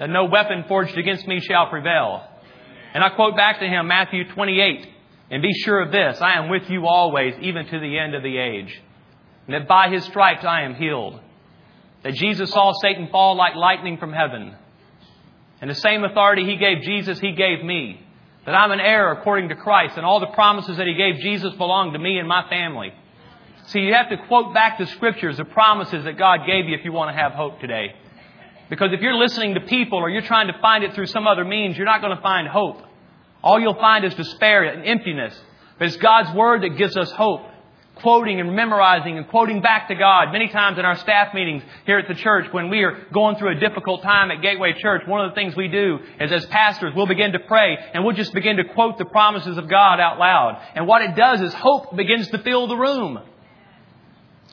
that 0.00 0.10
no 0.10 0.24
weapon 0.24 0.64
forged 0.66 0.98
against 0.98 1.28
me 1.28 1.38
shall 1.38 1.68
prevail. 1.70 2.26
And 2.94 3.04
I 3.04 3.10
quote 3.10 3.36
back 3.36 3.60
to 3.60 3.64
him 3.64 3.86
Matthew 3.86 4.28
28, 4.28 4.88
and 5.30 5.40
be 5.40 5.52
sure 5.52 5.82
of 5.82 5.92
this, 5.92 6.20
I 6.20 6.32
am 6.32 6.50
with 6.50 6.68
you 6.68 6.88
always, 6.88 7.34
even 7.42 7.64
to 7.64 7.78
the 7.78 7.96
end 7.96 8.16
of 8.16 8.24
the 8.24 8.38
age. 8.38 8.82
And 9.46 9.54
that 9.54 9.68
by 9.68 9.88
his 9.88 10.04
stripes 10.04 10.44
I 10.44 10.62
am 10.62 10.74
healed. 10.74 11.20
That 12.02 12.14
Jesus 12.14 12.50
saw 12.50 12.72
Satan 12.80 13.08
fall 13.08 13.36
like 13.36 13.54
lightning 13.54 13.98
from 13.98 14.12
heaven 14.12 14.56
and 15.64 15.70
the 15.70 15.74
same 15.76 16.04
authority 16.04 16.44
He 16.44 16.56
gave 16.56 16.82
Jesus, 16.82 17.18
He 17.18 17.32
gave 17.32 17.64
me. 17.64 17.98
That 18.44 18.54
I'm 18.54 18.70
an 18.70 18.80
heir 18.80 19.12
according 19.12 19.48
to 19.48 19.54
Christ, 19.54 19.96
and 19.96 20.04
all 20.04 20.20
the 20.20 20.26
promises 20.26 20.76
that 20.76 20.86
He 20.86 20.92
gave 20.92 21.22
Jesus 21.22 21.54
belong 21.54 21.94
to 21.94 21.98
me 21.98 22.18
and 22.18 22.28
my 22.28 22.46
family. 22.50 22.92
See, 23.68 23.80
you 23.80 23.94
have 23.94 24.10
to 24.10 24.18
quote 24.26 24.52
back 24.52 24.76
the 24.76 24.84
scriptures, 24.84 25.38
the 25.38 25.46
promises 25.46 26.04
that 26.04 26.18
God 26.18 26.40
gave 26.46 26.66
you 26.68 26.74
if 26.74 26.84
you 26.84 26.92
want 26.92 27.16
to 27.16 27.18
have 27.18 27.32
hope 27.32 27.60
today. 27.60 27.94
Because 28.68 28.90
if 28.92 29.00
you're 29.00 29.14
listening 29.14 29.54
to 29.54 29.60
people 29.60 29.98
or 29.98 30.10
you're 30.10 30.20
trying 30.20 30.48
to 30.48 30.58
find 30.60 30.84
it 30.84 30.94
through 30.94 31.06
some 31.06 31.26
other 31.26 31.46
means, 31.46 31.78
you're 31.78 31.86
not 31.86 32.02
going 32.02 32.14
to 32.14 32.22
find 32.22 32.46
hope. 32.46 32.82
All 33.42 33.58
you'll 33.58 33.74
find 33.74 34.04
is 34.04 34.14
despair 34.14 34.64
and 34.64 34.84
emptiness. 34.84 35.34
But 35.78 35.88
it's 35.88 35.96
God's 35.96 36.34
Word 36.34 36.62
that 36.62 36.76
gives 36.76 36.94
us 36.94 37.10
hope 37.12 37.40
quoting 37.96 38.40
and 38.40 38.54
memorizing 38.54 39.16
and 39.16 39.28
quoting 39.28 39.60
back 39.62 39.88
to 39.88 39.94
God. 39.94 40.32
Many 40.32 40.48
times 40.48 40.78
in 40.78 40.84
our 40.84 40.96
staff 40.96 41.32
meetings 41.34 41.62
here 41.86 41.98
at 41.98 42.08
the 42.08 42.14
church, 42.14 42.46
when 42.52 42.68
we 42.68 42.82
are 42.82 43.06
going 43.12 43.36
through 43.36 43.56
a 43.56 43.60
difficult 43.60 44.02
time 44.02 44.30
at 44.30 44.42
Gateway 44.42 44.74
Church, 44.80 45.02
one 45.06 45.24
of 45.24 45.30
the 45.30 45.34
things 45.34 45.54
we 45.56 45.68
do 45.68 45.98
is 46.20 46.32
as 46.32 46.44
pastors, 46.46 46.92
we'll 46.94 47.06
begin 47.06 47.32
to 47.32 47.38
pray 47.38 47.76
and 47.92 48.04
we'll 48.04 48.16
just 48.16 48.32
begin 48.32 48.56
to 48.56 48.64
quote 48.64 48.98
the 48.98 49.04
promises 49.04 49.56
of 49.56 49.68
God 49.68 50.00
out 50.00 50.18
loud. 50.18 50.60
And 50.74 50.86
what 50.86 51.02
it 51.02 51.14
does 51.14 51.40
is 51.40 51.54
hope 51.54 51.96
begins 51.96 52.28
to 52.28 52.38
fill 52.38 52.66
the 52.66 52.76
room. 52.76 53.20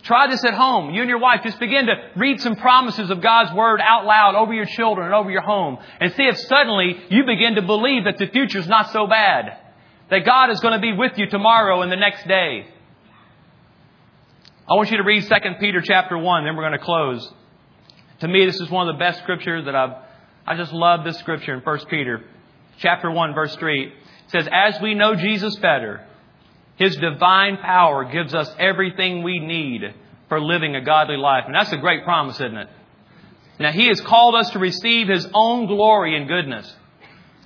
Try 0.03 0.27
this 0.29 0.43
at 0.43 0.55
home. 0.55 0.93
You 0.93 1.01
and 1.01 1.09
your 1.09 1.19
wife 1.19 1.41
just 1.43 1.59
begin 1.59 1.85
to 1.85 1.93
read 2.15 2.41
some 2.41 2.55
promises 2.55 3.11
of 3.11 3.21
God's 3.21 3.53
Word 3.53 3.79
out 3.81 4.05
loud 4.05 4.35
over 4.35 4.53
your 4.53 4.65
children 4.65 5.05
and 5.05 5.15
over 5.15 5.29
your 5.29 5.43
home 5.43 5.77
and 5.99 6.11
see 6.13 6.23
if 6.23 6.37
suddenly 6.39 6.99
you 7.09 7.23
begin 7.25 7.55
to 7.55 7.61
believe 7.61 8.05
that 8.05 8.17
the 8.17 8.27
future's 8.27 8.67
not 8.67 8.91
so 8.91 9.05
bad. 9.05 9.57
That 10.09 10.25
God 10.25 10.49
is 10.49 10.59
going 10.59 10.73
to 10.73 10.81
be 10.81 10.93
with 10.93 11.17
you 11.17 11.27
tomorrow 11.27 11.81
and 11.81 11.91
the 11.91 11.97
next 11.97 12.27
day. 12.27 12.65
I 14.69 14.75
want 14.75 14.91
you 14.91 14.97
to 14.97 15.03
read 15.03 15.23
2 15.23 15.35
Peter 15.59 15.81
chapter 15.81 16.17
1, 16.17 16.45
then 16.45 16.55
we're 16.55 16.61
going 16.61 16.77
to 16.77 16.85
close. 16.85 17.27
To 18.19 18.27
me, 18.27 18.45
this 18.45 18.59
is 18.61 18.69
one 18.69 18.87
of 18.87 18.95
the 18.95 18.99
best 18.99 19.19
scriptures 19.23 19.65
that 19.65 19.75
I've, 19.75 19.95
I 20.45 20.55
just 20.55 20.71
love 20.71 21.03
this 21.03 21.17
scripture 21.17 21.55
in 21.55 21.61
1 21.61 21.79
Peter 21.89 22.23
chapter 22.77 23.09
1, 23.09 23.33
verse 23.33 23.55
3. 23.55 23.85
It 23.87 23.93
says, 24.27 24.47
As 24.51 24.79
we 24.79 24.93
know 24.93 25.15
Jesus 25.15 25.55
better, 25.55 26.05
His 26.75 26.95
divine 26.95 27.57
power 27.57 28.05
gives 28.05 28.35
us 28.35 28.53
everything 28.59 29.23
we 29.23 29.39
need 29.39 29.81
for 30.29 30.39
living 30.39 30.75
a 30.75 30.81
godly 30.81 31.17
life. 31.17 31.45
And 31.47 31.55
that's 31.55 31.73
a 31.73 31.77
great 31.77 32.03
promise, 32.03 32.35
isn't 32.35 32.55
it? 32.55 32.69
Now, 33.59 33.71
He 33.71 33.87
has 33.87 33.99
called 33.99 34.35
us 34.35 34.51
to 34.51 34.59
receive 34.59 35.07
His 35.07 35.27
own 35.33 35.65
glory 35.65 36.15
and 36.15 36.27
goodness. 36.27 36.71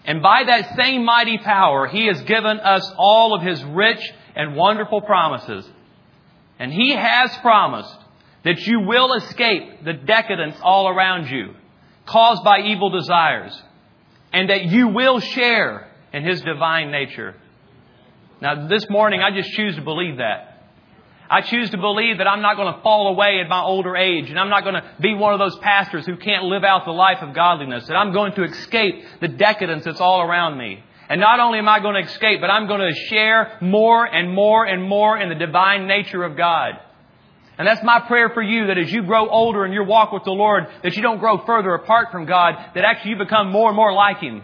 And 0.04 0.22
by 0.22 0.44
that 0.44 0.76
same 0.76 1.06
mighty 1.06 1.38
power, 1.38 1.88
He 1.88 2.08
has 2.08 2.22
given 2.24 2.60
us 2.60 2.94
all 2.98 3.34
of 3.34 3.42
His 3.42 3.64
rich 3.64 4.02
and 4.36 4.58
wonderful 4.58 5.00
promises 5.00 5.66
and 6.60 6.72
He 6.72 6.96
has 6.96 7.36
promised 7.38 7.96
that 8.44 8.60
you 8.66 8.82
will 8.82 9.14
escape 9.14 9.84
the 9.84 9.94
decadence 9.94 10.56
all 10.62 10.88
around 10.88 11.30
you 11.30 11.54
caused 12.06 12.44
by 12.44 12.62
evil 12.62 12.90
desires 12.90 13.60
and 14.32 14.50
that 14.50 14.66
you 14.66 14.90
will 14.90 15.20
share 15.20 15.90
in 16.14 16.24
His 16.24 16.42
divine 16.42 16.92
nature. 16.92 17.36
Now, 18.42 18.68
this 18.68 18.88
morning, 18.90 19.22
I 19.22 19.36
just 19.36 19.50
choose 19.52 19.76
to 19.76 19.82
believe 19.82 20.18
that. 20.18 20.56
I 21.30 21.42
choose 21.42 21.72
to 21.72 21.78
believe 21.78 22.20
that 22.20 22.28
I'm 22.28 22.42
not 22.42 22.56
going 22.56 22.74
to 22.74 22.82
fall 22.82 23.08
away 23.08 23.40
at 23.44 23.50
my 23.50 23.62
older 23.62 23.96
age 23.96 24.30
and 24.30 24.40
I'm 24.40 24.50
not 24.50 24.64
going 24.64 24.76
to 24.76 24.84
be 25.02 25.16
one 25.16 25.34
of 25.34 25.40
those 25.40 25.58
pastors 25.58 26.06
who 26.06 26.18
can't 26.18 26.44
live 26.44 26.64
out 26.64 26.86
the 26.86 26.92
life 26.92 27.18
of 27.22 27.34
godliness, 27.34 27.88
that 27.88 27.96
I'm 27.96 28.14
going 28.14 28.34
to 28.34 28.44
escape 28.44 29.04
the 29.22 29.28
decadence 29.28 29.86
that's 29.86 30.00
all 30.00 30.22
around 30.22 30.58
me. 30.58 30.84
And 31.10 31.22
not 31.22 31.40
only 31.40 31.60
am 31.60 31.70
I 31.70 31.80
going 31.80 31.96
to 31.96 32.10
escape, 32.10 32.42
but 32.42 32.50
I'm 32.50 32.68
going 32.68 32.82
to 32.82 33.00
share 33.10 33.58
more 33.62 34.06
and 34.06 34.34
more 34.34 34.66
and 34.66 34.84
more 34.84 35.18
in 35.18 35.30
the 35.30 35.36
divine 35.36 35.88
nature 35.88 36.24
of 36.24 36.36
God. 36.36 36.80
And 37.58 37.68
that's 37.68 37.84
my 37.84 38.02
prayer 38.02 38.32
for 38.34 38.42
you, 38.42 38.68
that 38.68 38.78
as 38.78 38.92
you 38.92 39.04
grow 39.04 39.30
older 39.30 39.66
in 39.66 39.72
your 39.72 39.86
walk 39.86 40.12
with 40.12 40.24
the 40.24 40.32
Lord, 40.32 40.68
that 40.84 40.96
you 40.96 41.02
don't 41.02 41.20
grow 41.20 41.46
further 41.46 41.74
apart 41.74 42.12
from 42.12 42.26
God, 42.26 42.56
that 42.74 42.84
actually 42.84 43.12
you 43.12 43.18
become 43.18 43.52
more 43.52 43.70
and 43.70 43.76
more 43.76 43.94
like 43.94 44.20
Him. 44.20 44.42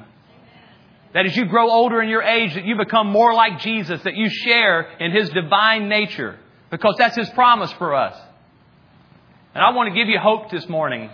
That 1.14 1.26
as 1.26 1.36
you 1.36 1.46
grow 1.46 1.70
older 1.70 2.02
in 2.02 2.08
your 2.08 2.22
age, 2.22 2.54
that 2.54 2.64
you 2.64 2.78
become 2.78 3.08
more 3.08 3.34
like 3.34 3.60
Jesus, 3.60 4.02
that 4.04 4.16
you 4.16 4.30
share 4.30 4.84
in 5.00 5.12
His 5.12 5.30
divine 5.30 5.90
nature. 5.90 6.40
Because 6.70 6.96
that's 6.98 7.18
His 7.18 7.30
promise 7.32 7.72
for 7.74 7.94
us. 7.94 8.16
And 9.54 9.62
I 9.62 9.72
want 9.72 9.90
to 9.90 9.96
give 9.96 10.08
you 10.08 10.18
hope 10.18 10.50
this 10.50 10.70
morning. 10.70 11.10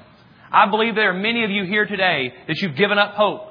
I 0.51 0.69
believe 0.69 0.93
there 0.93 1.09
are 1.09 1.19
many 1.19 1.43
of 1.43 1.49
you 1.49 1.65
here 1.65 1.87
today 1.87 2.31
that 2.47 2.57
you've 2.57 2.75
given 2.75 2.99
up 2.99 3.15
hope. 3.15 3.49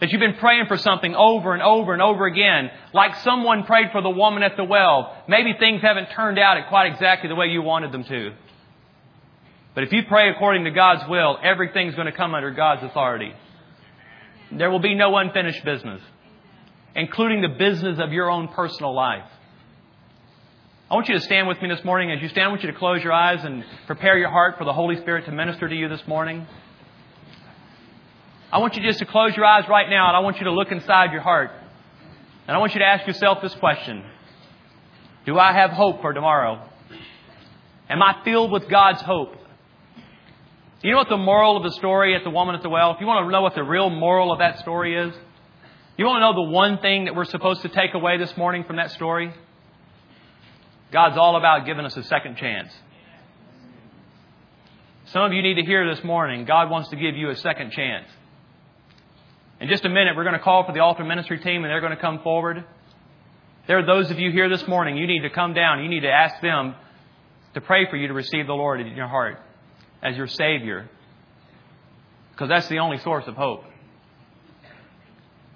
That 0.00 0.10
you've 0.10 0.20
been 0.20 0.36
praying 0.36 0.66
for 0.66 0.76
something 0.76 1.14
over 1.14 1.54
and 1.54 1.62
over 1.62 1.94
and 1.94 2.02
over 2.02 2.26
again, 2.26 2.70
like 2.92 3.16
someone 3.16 3.64
prayed 3.64 3.92
for 3.92 4.02
the 4.02 4.10
woman 4.10 4.42
at 4.42 4.56
the 4.56 4.64
well. 4.64 5.16
Maybe 5.26 5.54
things 5.58 5.80
haven't 5.80 6.10
turned 6.10 6.38
out 6.38 6.58
quite 6.68 6.92
exactly 6.92 7.28
the 7.28 7.34
way 7.34 7.46
you 7.46 7.62
wanted 7.62 7.92
them 7.92 8.04
to. 8.04 8.32
But 9.74 9.84
if 9.84 9.92
you 9.92 10.02
pray 10.06 10.30
according 10.30 10.64
to 10.64 10.70
God's 10.70 11.08
will, 11.08 11.38
everything's 11.42 11.94
going 11.94 12.06
to 12.06 12.16
come 12.16 12.34
under 12.34 12.50
God's 12.50 12.82
authority. 12.82 13.32
There 14.52 14.70
will 14.70 14.80
be 14.80 14.94
no 14.94 15.16
unfinished 15.16 15.64
business, 15.64 16.02
including 16.94 17.40
the 17.40 17.48
business 17.48 17.98
of 17.98 18.12
your 18.12 18.30
own 18.30 18.48
personal 18.48 18.94
life. 18.94 19.24
I 20.90 20.94
want 20.94 21.08
you 21.08 21.14
to 21.14 21.20
stand 21.20 21.48
with 21.48 21.60
me 21.60 21.68
this 21.68 21.84
morning. 21.84 22.12
As 22.12 22.22
you 22.22 22.28
stand, 22.28 22.46
I 22.46 22.48
want 22.48 22.62
you 22.62 22.70
to 22.70 22.78
close 22.78 23.02
your 23.02 23.12
eyes 23.12 23.44
and 23.44 23.64
prepare 23.86 24.16
your 24.16 24.30
heart 24.30 24.56
for 24.56 24.64
the 24.64 24.72
Holy 24.72 24.96
Spirit 24.96 25.24
to 25.24 25.32
minister 25.32 25.68
to 25.68 25.74
you 25.74 25.88
this 25.88 26.06
morning. 26.06 26.46
I 28.56 28.58
want 28.58 28.74
you 28.74 28.82
just 28.82 29.00
to 29.00 29.04
close 29.04 29.36
your 29.36 29.44
eyes 29.44 29.68
right 29.68 29.86
now 29.90 30.08
and 30.08 30.16
I 30.16 30.20
want 30.20 30.38
you 30.38 30.44
to 30.44 30.50
look 30.50 30.72
inside 30.72 31.12
your 31.12 31.20
heart. 31.20 31.50
And 32.48 32.56
I 32.56 32.58
want 32.58 32.72
you 32.72 32.78
to 32.78 32.86
ask 32.86 33.06
yourself 33.06 33.42
this 33.42 33.54
question 33.56 34.02
Do 35.26 35.38
I 35.38 35.52
have 35.52 35.72
hope 35.72 36.00
for 36.00 36.14
tomorrow? 36.14 36.66
Am 37.90 38.02
I 38.02 38.22
filled 38.24 38.50
with 38.50 38.66
God's 38.70 39.02
hope? 39.02 39.36
You 40.82 40.90
know 40.92 40.96
what 40.96 41.10
the 41.10 41.18
moral 41.18 41.58
of 41.58 41.64
the 41.64 41.72
story 41.72 42.16
at 42.16 42.24
the 42.24 42.30
woman 42.30 42.54
at 42.54 42.62
the 42.62 42.70
well? 42.70 42.92
If 42.92 43.00
you 43.02 43.06
want 43.06 43.26
to 43.26 43.30
know 43.30 43.42
what 43.42 43.54
the 43.54 43.62
real 43.62 43.90
moral 43.90 44.32
of 44.32 44.38
that 44.38 44.58
story 44.60 44.96
is, 44.96 45.14
you 45.98 46.06
want 46.06 46.16
to 46.16 46.20
know 46.20 46.32
the 46.32 46.50
one 46.50 46.78
thing 46.78 47.04
that 47.04 47.14
we're 47.14 47.26
supposed 47.26 47.60
to 47.60 47.68
take 47.68 47.92
away 47.92 48.16
this 48.16 48.34
morning 48.38 48.64
from 48.64 48.76
that 48.76 48.90
story? 48.92 49.34
God's 50.92 51.18
all 51.18 51.36
about 51.36 51.66
giving 51.66 51.84
us 51.84 51.94
a 51.94 52.04
second 52.04 52.38
chance. 52.38 52.72
Some 55.08 55.24
of 55.24 55.34
you 55.34 55.42
need 55.42 55.56
to 55.56 55.62
hear 55.62 55.94
this 55.94 56.02
morning, 56.02 56.46
God 56.46 56.70
wants 56.70 56.88
to 56.88 56.96
give 56.96 57.16
you 57.16 57.28
a 57.28 57.36
second 57.36 57.72
chance. 57.72 58.08
In 59.60 59.68
just 59.68 59.84
a 59.84 59.88
minute, 59.88 60.16
we're 60.16 60.24
going 60.24 60.34
to 60.34 60.42
call 60.42 60.64
for 60.66 60.72
the 60.72 60.80
altar 60.80 61.04
ministry 61.04 61.38
team 61.38 61.64
and 61.64 61.70
they're 61.70 61.80
going 61.80 61.94
to 61.94 62.00
come 62.00 62.20
forward. 62.20 62.64
There 63.66 63.78
are 63.78 63.86
those 63.86 64.10
of 64.10 64.18
you 64.18 64.30
here 64.30 64.48
this 64.48 64.66
morning, 64.68 64.96
you 64.96 65.06
need 65.06 65.22
to 65.22 65.30
come 65.30 65.54
down. 65.54 65.82
You 65.82 65.88
need 65.88 66.00
to 66.00 66.10
ask 66.10 66.40
them 66.40 66.74
to 67.54 67.60
pray 67.60 67.88
for 67.88 67.96
you 67.96 68.08
to 68.08 68.14
receive 68.14 68.46
the 68.46 68.52
Lord 68.52 68.80
in 68.80 68.88
your 68.88 69.08
heart 69.08 69.40
as 70.02 70.16
your 70.16 70.26
Savior. 70.26 70.88
Because 72.32 72.48
that's 72.48 72.68
the 72.68 72.80
only 72.80 72.98
source 72.98 73.26
of 73.26 73.34
hope. 73.34 73.64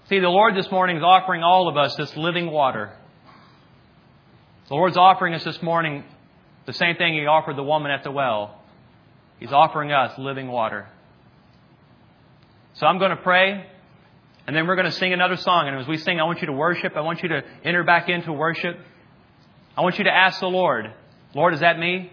See, 0.08 0.18
the 0.18 0.28
Lord 0.28 0.56
this 0.56 0.70
morning 0.72 0.96
is 0.96 1.02
offering 1.04 1.42
all 1.42 1.68
of 1.68 1.76
us 1.76 1.94
this 1.94 2.16
living 2.16 2.50
water. 2.50 2.90
The 4.68 4.74
Lord's 4.74 4.96
offering 4.96 5.34
us 5.34 5.44
this 5.44 5.62
morning 5.62 6.04
the 6.66 6.72
same 6.72 6.96
thing 6.96 7.14
He 7.14 7.26
offered 7.26 7.56
the 7.56 7.62
woman 7.62 7.92
at 7.92 8.02
the 8.02 8.10
well. 8.10 8.60
He's 9.38 9.52
offering 9.52 9.92
us 9.92 10.18
living 10.18 10.48
water. 10.48 10.88
So 12.74 12.86
I'm 12.86 12.98
going 12.98 13.10
to 13.10 13.22
pray, 13.22 13.66
and 14.50 14.56
then 14.56 14.66
we're 14.66 14.74
going 14.74 14.90
to 14.90 14.98
sing 14.98 15.12
another 15.12 15.36
song. 15.36 15.68
And 15.68 15.78
as 15.78 15.86
we 15.86 15.96
sing, 15.96 16.18
I 16.18 16.24
want 16.24 16.40
you 16.40 16.48
to 16.48 16.52
worship. 16.52 16.96
I 16.96 17.02
want 17.02 17.22
you 17.22 17.28
to 17.28 17.44
enter 17.62 17.84
back 17.84 18.08
into 18.08 18.32
worship. 18.32 18.76
I 19.78 19.82
want 19.82 19.96
you 19.96 20.02
to 20.02 20.10
ask 20.10 20.40
the 20.40 20.48
Lord, 20.48 20.92
Lord, 21.36 21.54
is 21.54 21.60
that 21.60 21.78
me? 21.78 22.10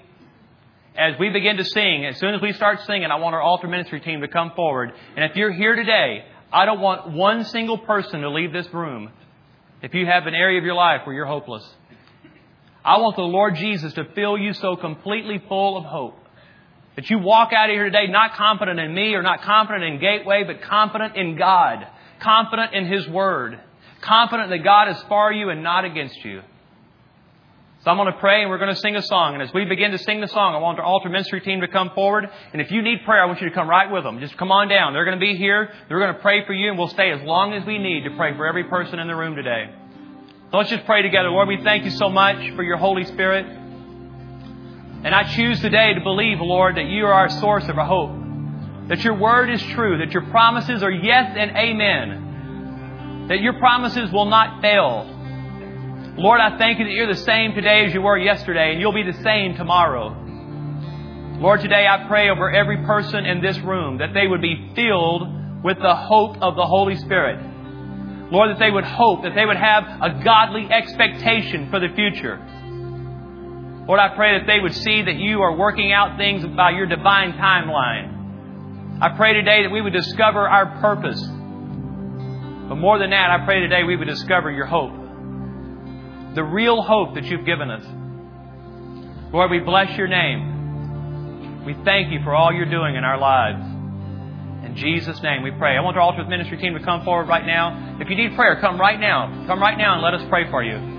As 0.95 1.15
we 1.19 1.31
begin 1.31 1.57
to 1.57 1.65
sing, 1.65 2.05
as 2.05 2.19
soon 2.19 2.35
as 2.35 2.41
we 2.43 2.53
start 2.53 2.81
singing, 2.81 3.09
I 3.09 3.15
want 3.15 3.33
our 3.33 3.41
altar 3.41 3.67
ministry 3.67 4.01
team 4.01 4.21
to 4.21 4.27
come 4.27 4.51
forward. 4.55 4.91
And 5.15 5.25
if 5.25 5.35
you're 5.35 5.51
here 5.51 5.75
today, 5.75 6.25
I 6.53 6.65
don't 6.65 6.79
want 6.79 7.11
one 7.11 7.43
single 7.43 7.79
person 7.79 8.21
to 8.21 8.29
leave 8.29 8.53
this 8.53 8.71
room 8.71 9.09
if 9.81 9.95
you 9.95 10.05
have 10.05 10.27
an 10.27 10.35
area 10.35 10.59
of 10.59 10.63
your 10.63 10.75
life 10.75 11.07
where 11.07 11.15
you're 11.15 11.25
hopeless. 11.25 11.67
I 12.85 12.99
want 12.99 13.15
the 13.15 13.23
Lord 13.23 13.55
Jesus 13.55 13.93
to 13.93 14.05
fill 14.13 14.37
you 14.37 14.53
so 14.53 14.75
completely 14.75 15.41
full 15.49 15.75
of 15.75 15.85
hope 15.85 16.19
that 16.97 17.09
you 17.09 17.17
walk 17.17 17.51
out 17.51 17.71
of 17.71 17.73
here 17.73 17.85
today 17.85 18.05
not 18.07 18.35
confident 18.35 18.79
in 18.79 18.93
me 18.93 19.15
or 19.15 19.23
not 19.23 19.41
confident 19.41 19.85
in 19.85 19.99
Gateway, 19.99 20.43
but 20.45 20.61
confident 20.61 21.15
in 21.15 21.35
God, 21.35 21.87
confident 22.19 22.73
in 22.73 22.85
His 22.85 23.07
Word, 23.07 23.59
confident 24.01 24.49
that 24.49 24.59
God 24.59 24.89
is 24.89 25.01
for 25.07 25.31
you 25.31 25.49
and 25.49 25.63
not 25.63 25.85
against 25.85 26.23
you. 26.23 26.41
So 27.83 27.91
I'm 27.91 27.97
going 27.97 28.11
to 28.11 28.19
pray 28.19 28.41
and 28.41 28.49
we're 28.49 28.57
going 28.57 28.73
to 28.73 28.81
sing 28.81 28.95
a 28.95 29.01
song. 29.01 29.35
And 29.35 29.41
as 29.41 29.53
we 29.53 29.63
begin 29.63 29.91
to 29.91 29.97
sing 29.97 30.19
the 30.19 30.27
song, 30.27 30.55
I 30.55 30.57
want 30.57 30.77
our 30.77 30.83
altar 30.83 31.09
ministry 31.09 31.39
team 31.39 31.61
to 31.61 31.69
come 31.69 31.91
forward. 31.95 32.27
And 32.51 32.61
if 32.61 32.69
you 32.69 32.81
need 32.81 33.05
prayer, 33.05 33.23
I 33.23 33.27
want 33.27 33.39
you 33.39 33.47
to 33.47 33.55
come 33.55 33.69
right 33.69 33.89
with 33.89 34.03
them. 34.03 34.19
Just 34.19 34.35
come 34.35 34.51
on 34.51 34.67
down. 34.67 34.91
They're 34.93 35.05
going 35.05 35.17
to 35.17 35.25
be 35.25 35.37
here. 35.37 35.71
They're 35.87 35.99
going 35.99 36.13
to 36.13 36.19
pray 36.19 36.45
for 36.45 36.53
you 36.53 36.69
and 36.69 36.77
we'll 36.77 36.89
stay 36.89 37.11
as 37.11 37.21
long 37.21 37.53
as 37.53 37.65
we 37.65 37.77
need 37.77 38.03
to 38.03 38.15
pray 38.17 38.35
for 38.35 38.45
every 38.45 38.65
person 38.65 38.99
in 38.99 39.07
the 39.07 39.15
room 39.15 39.35
today. 39.35 39.71
So 40.51 40.57
let's 40.57 40.69
just 40.69 40.85
pray 40.85 41.01
together. 41.01 41.29
Lord, 41.29 41.47
we 41.47 41.63
thank 41.63 41.85
you 41.85 41.91
so 41.91 42.09
much 42.09 42.55
for 42.55 42.63
your 42.63 42.77
Holy 42.77 43.05
Spirit. 43.05 43.45
And 43.45 45.15
I 45.15 45.23
choose 45.35 45.61
today 45.61 45.93
to 45.93 46.01
believe, 46.01 46.41
Lord, 46.41 46.75
that 46.75 46.87
you 46.87 47.05
are 47.05 47.13
our 47.13 47.29
source 47.29 47.69
of 47.69 47.77
our 47.77 47.85
hope. 47.85 48.26
That 48.89 49.03
your 49.03 49.15
word 49.15 49.49
is 49.49 49.61
true. 49.73 49.97
That 49.97 50.11
your 50.11 50.25
promises 50.27 50.81
are 50.83 50.91
yes 50.91 51.35
and 51.37 51.51
amen. 51.51 53.27
That 53.29 53.41
your 53.41 53.53
promises 53.59 54.11
will 54.11 54.25
not 54.25 54.61
fail. 54.61 55.13
Lord, 56.17 56.39
I 56.41 56.57
thank 56.57 56.79
you 56.79 56.85
that 56.85 56.91
you're 56.91 57.13
the 57.13 57.15
same 57.15 57.53
today 57.53 57.85
as 57.85 57.93
you 57.93 58.01
were 58.01 58.17
yesterday, 58.17 58.71
and 58.71 58.81
you'll 58.81 58.93
be 58.93 59.03
the 59.03 59.21
same 59.21 59.55
tomorrow. 59.55 60.15
Lord, 61.39 61.61
today 61.61 61.85
I 61.85 62.07
pray 62.07 62.29
over 62.29 62.49
every 62.49 62.77
person 62.77 63.25
in 63.25 63.41
this 63.41 63.59
room 63.59 63.99
that 63.99 64.13
they 64.15 64.25
would 64.25 64.41
be 64.41 64.71
filled 64.73 65.63
with 65.63 65.77
the 65.77 65.95
hope 65.95 66.37
of 66.41 66.55
the 66.55 66.65
Holy 66.65 66.95
Spirit. 66.95 67.39
Lord, 68.31 68.49
that 68.49 68.59
they 68.59 68.71
would 68.71 68.83
hope, 68.83 69.21
that 69.23 69.35
they 69.35 69.45
would 69.45 69.57
have 69.57 69.83
a 70.01 70.23
godly 70.23 70.65
expectation 70.71 71.69
for 71.69 71.79
the 71.79 71.89
future. 71.93 72.37
Lord, 73.87 73.99
I 73.99 74.15
pray 74.15 74.39
that 74.39 74.47
they 74.47 74.59
would 74.59 74.73
see 74.73 75.03
that 75.03 75.15
you 75.15 75.41
are 75.41 75.55
working 75.55 75.91
out 75.91 76.17
things 76.17 76.43
by 76.55 76.71
your 76.71 76.87
divine 76.87 77.33
timeline. 77.33 78.16
I 78.99 79.09
pray 79.15 79.33
today 79.33 79.61
that 79.61 79.69
we 79.69 79.79
would 79.79 79.93
discover 79.93 80.47
our 80.49 80.79
purpose. 80.81 81.21
But 81.21 82.75
more 82.75 82.97
than 82.97 83.11
that, 83.11 83.29
I 83.29 83.45
pray 83.45 83.59
today 83.59 83.83
we 83.83 83.95
would 83.95 84.07
discover 84.07 84.49
your 84.49 84.65
hope. 84.65 84.91
The 86.33 86.43
real 86.43 86.81
hope 86.81 87.13
that 87.13 87.25
you've 87.25 87.45
given 87.45 87.69
us. 87.69 87.85
Lord, 89.31 89.51
we 89.51 89.59
bless 89.59 89.95
your 89.97 90.07
name. 90.07 91.63
We 91.63 91.75
thank 91.85 92.11
you 92.11 92.21
for 92.23 92.33
all 92.33 92.51
you're 92.51 92.69
doing 92.69 92.95
in 92.95 93.03
our 93.03 93.19
lives. 93.19 93.63
In 94.65 94.75
Jesus' 94.75 95.21
name 95.21 95.43
we 95.43 95.51
pray. 95.51 95.77
I 95.77 95.81
want 95.81 95.95
our 95.95 96.01
altar 96.01 96.19
with 96.19 96.27
ministry 96.27 96.57
team 96.57 96.73
to 96.73 96.83
come 96.83 97.05
forward 97.05 97.27
right 97.27 97.45
now. 97.45 97.99
If 98.01 98.09
you 98.09 98.15
need 98.15 98.35
prayer, 98.35 98.59
come 98.59 98.79
right 98.79 98.99
now. 98.99 99.45
Come 99.45 99.59
right 99.59 99.77
now 99.77 99.93
and 99.93 100.01
let 100.01 100.15
us 100.15 100.27
pray 100.27 100.49
for 100.49 100.63
you. 100.63 100.96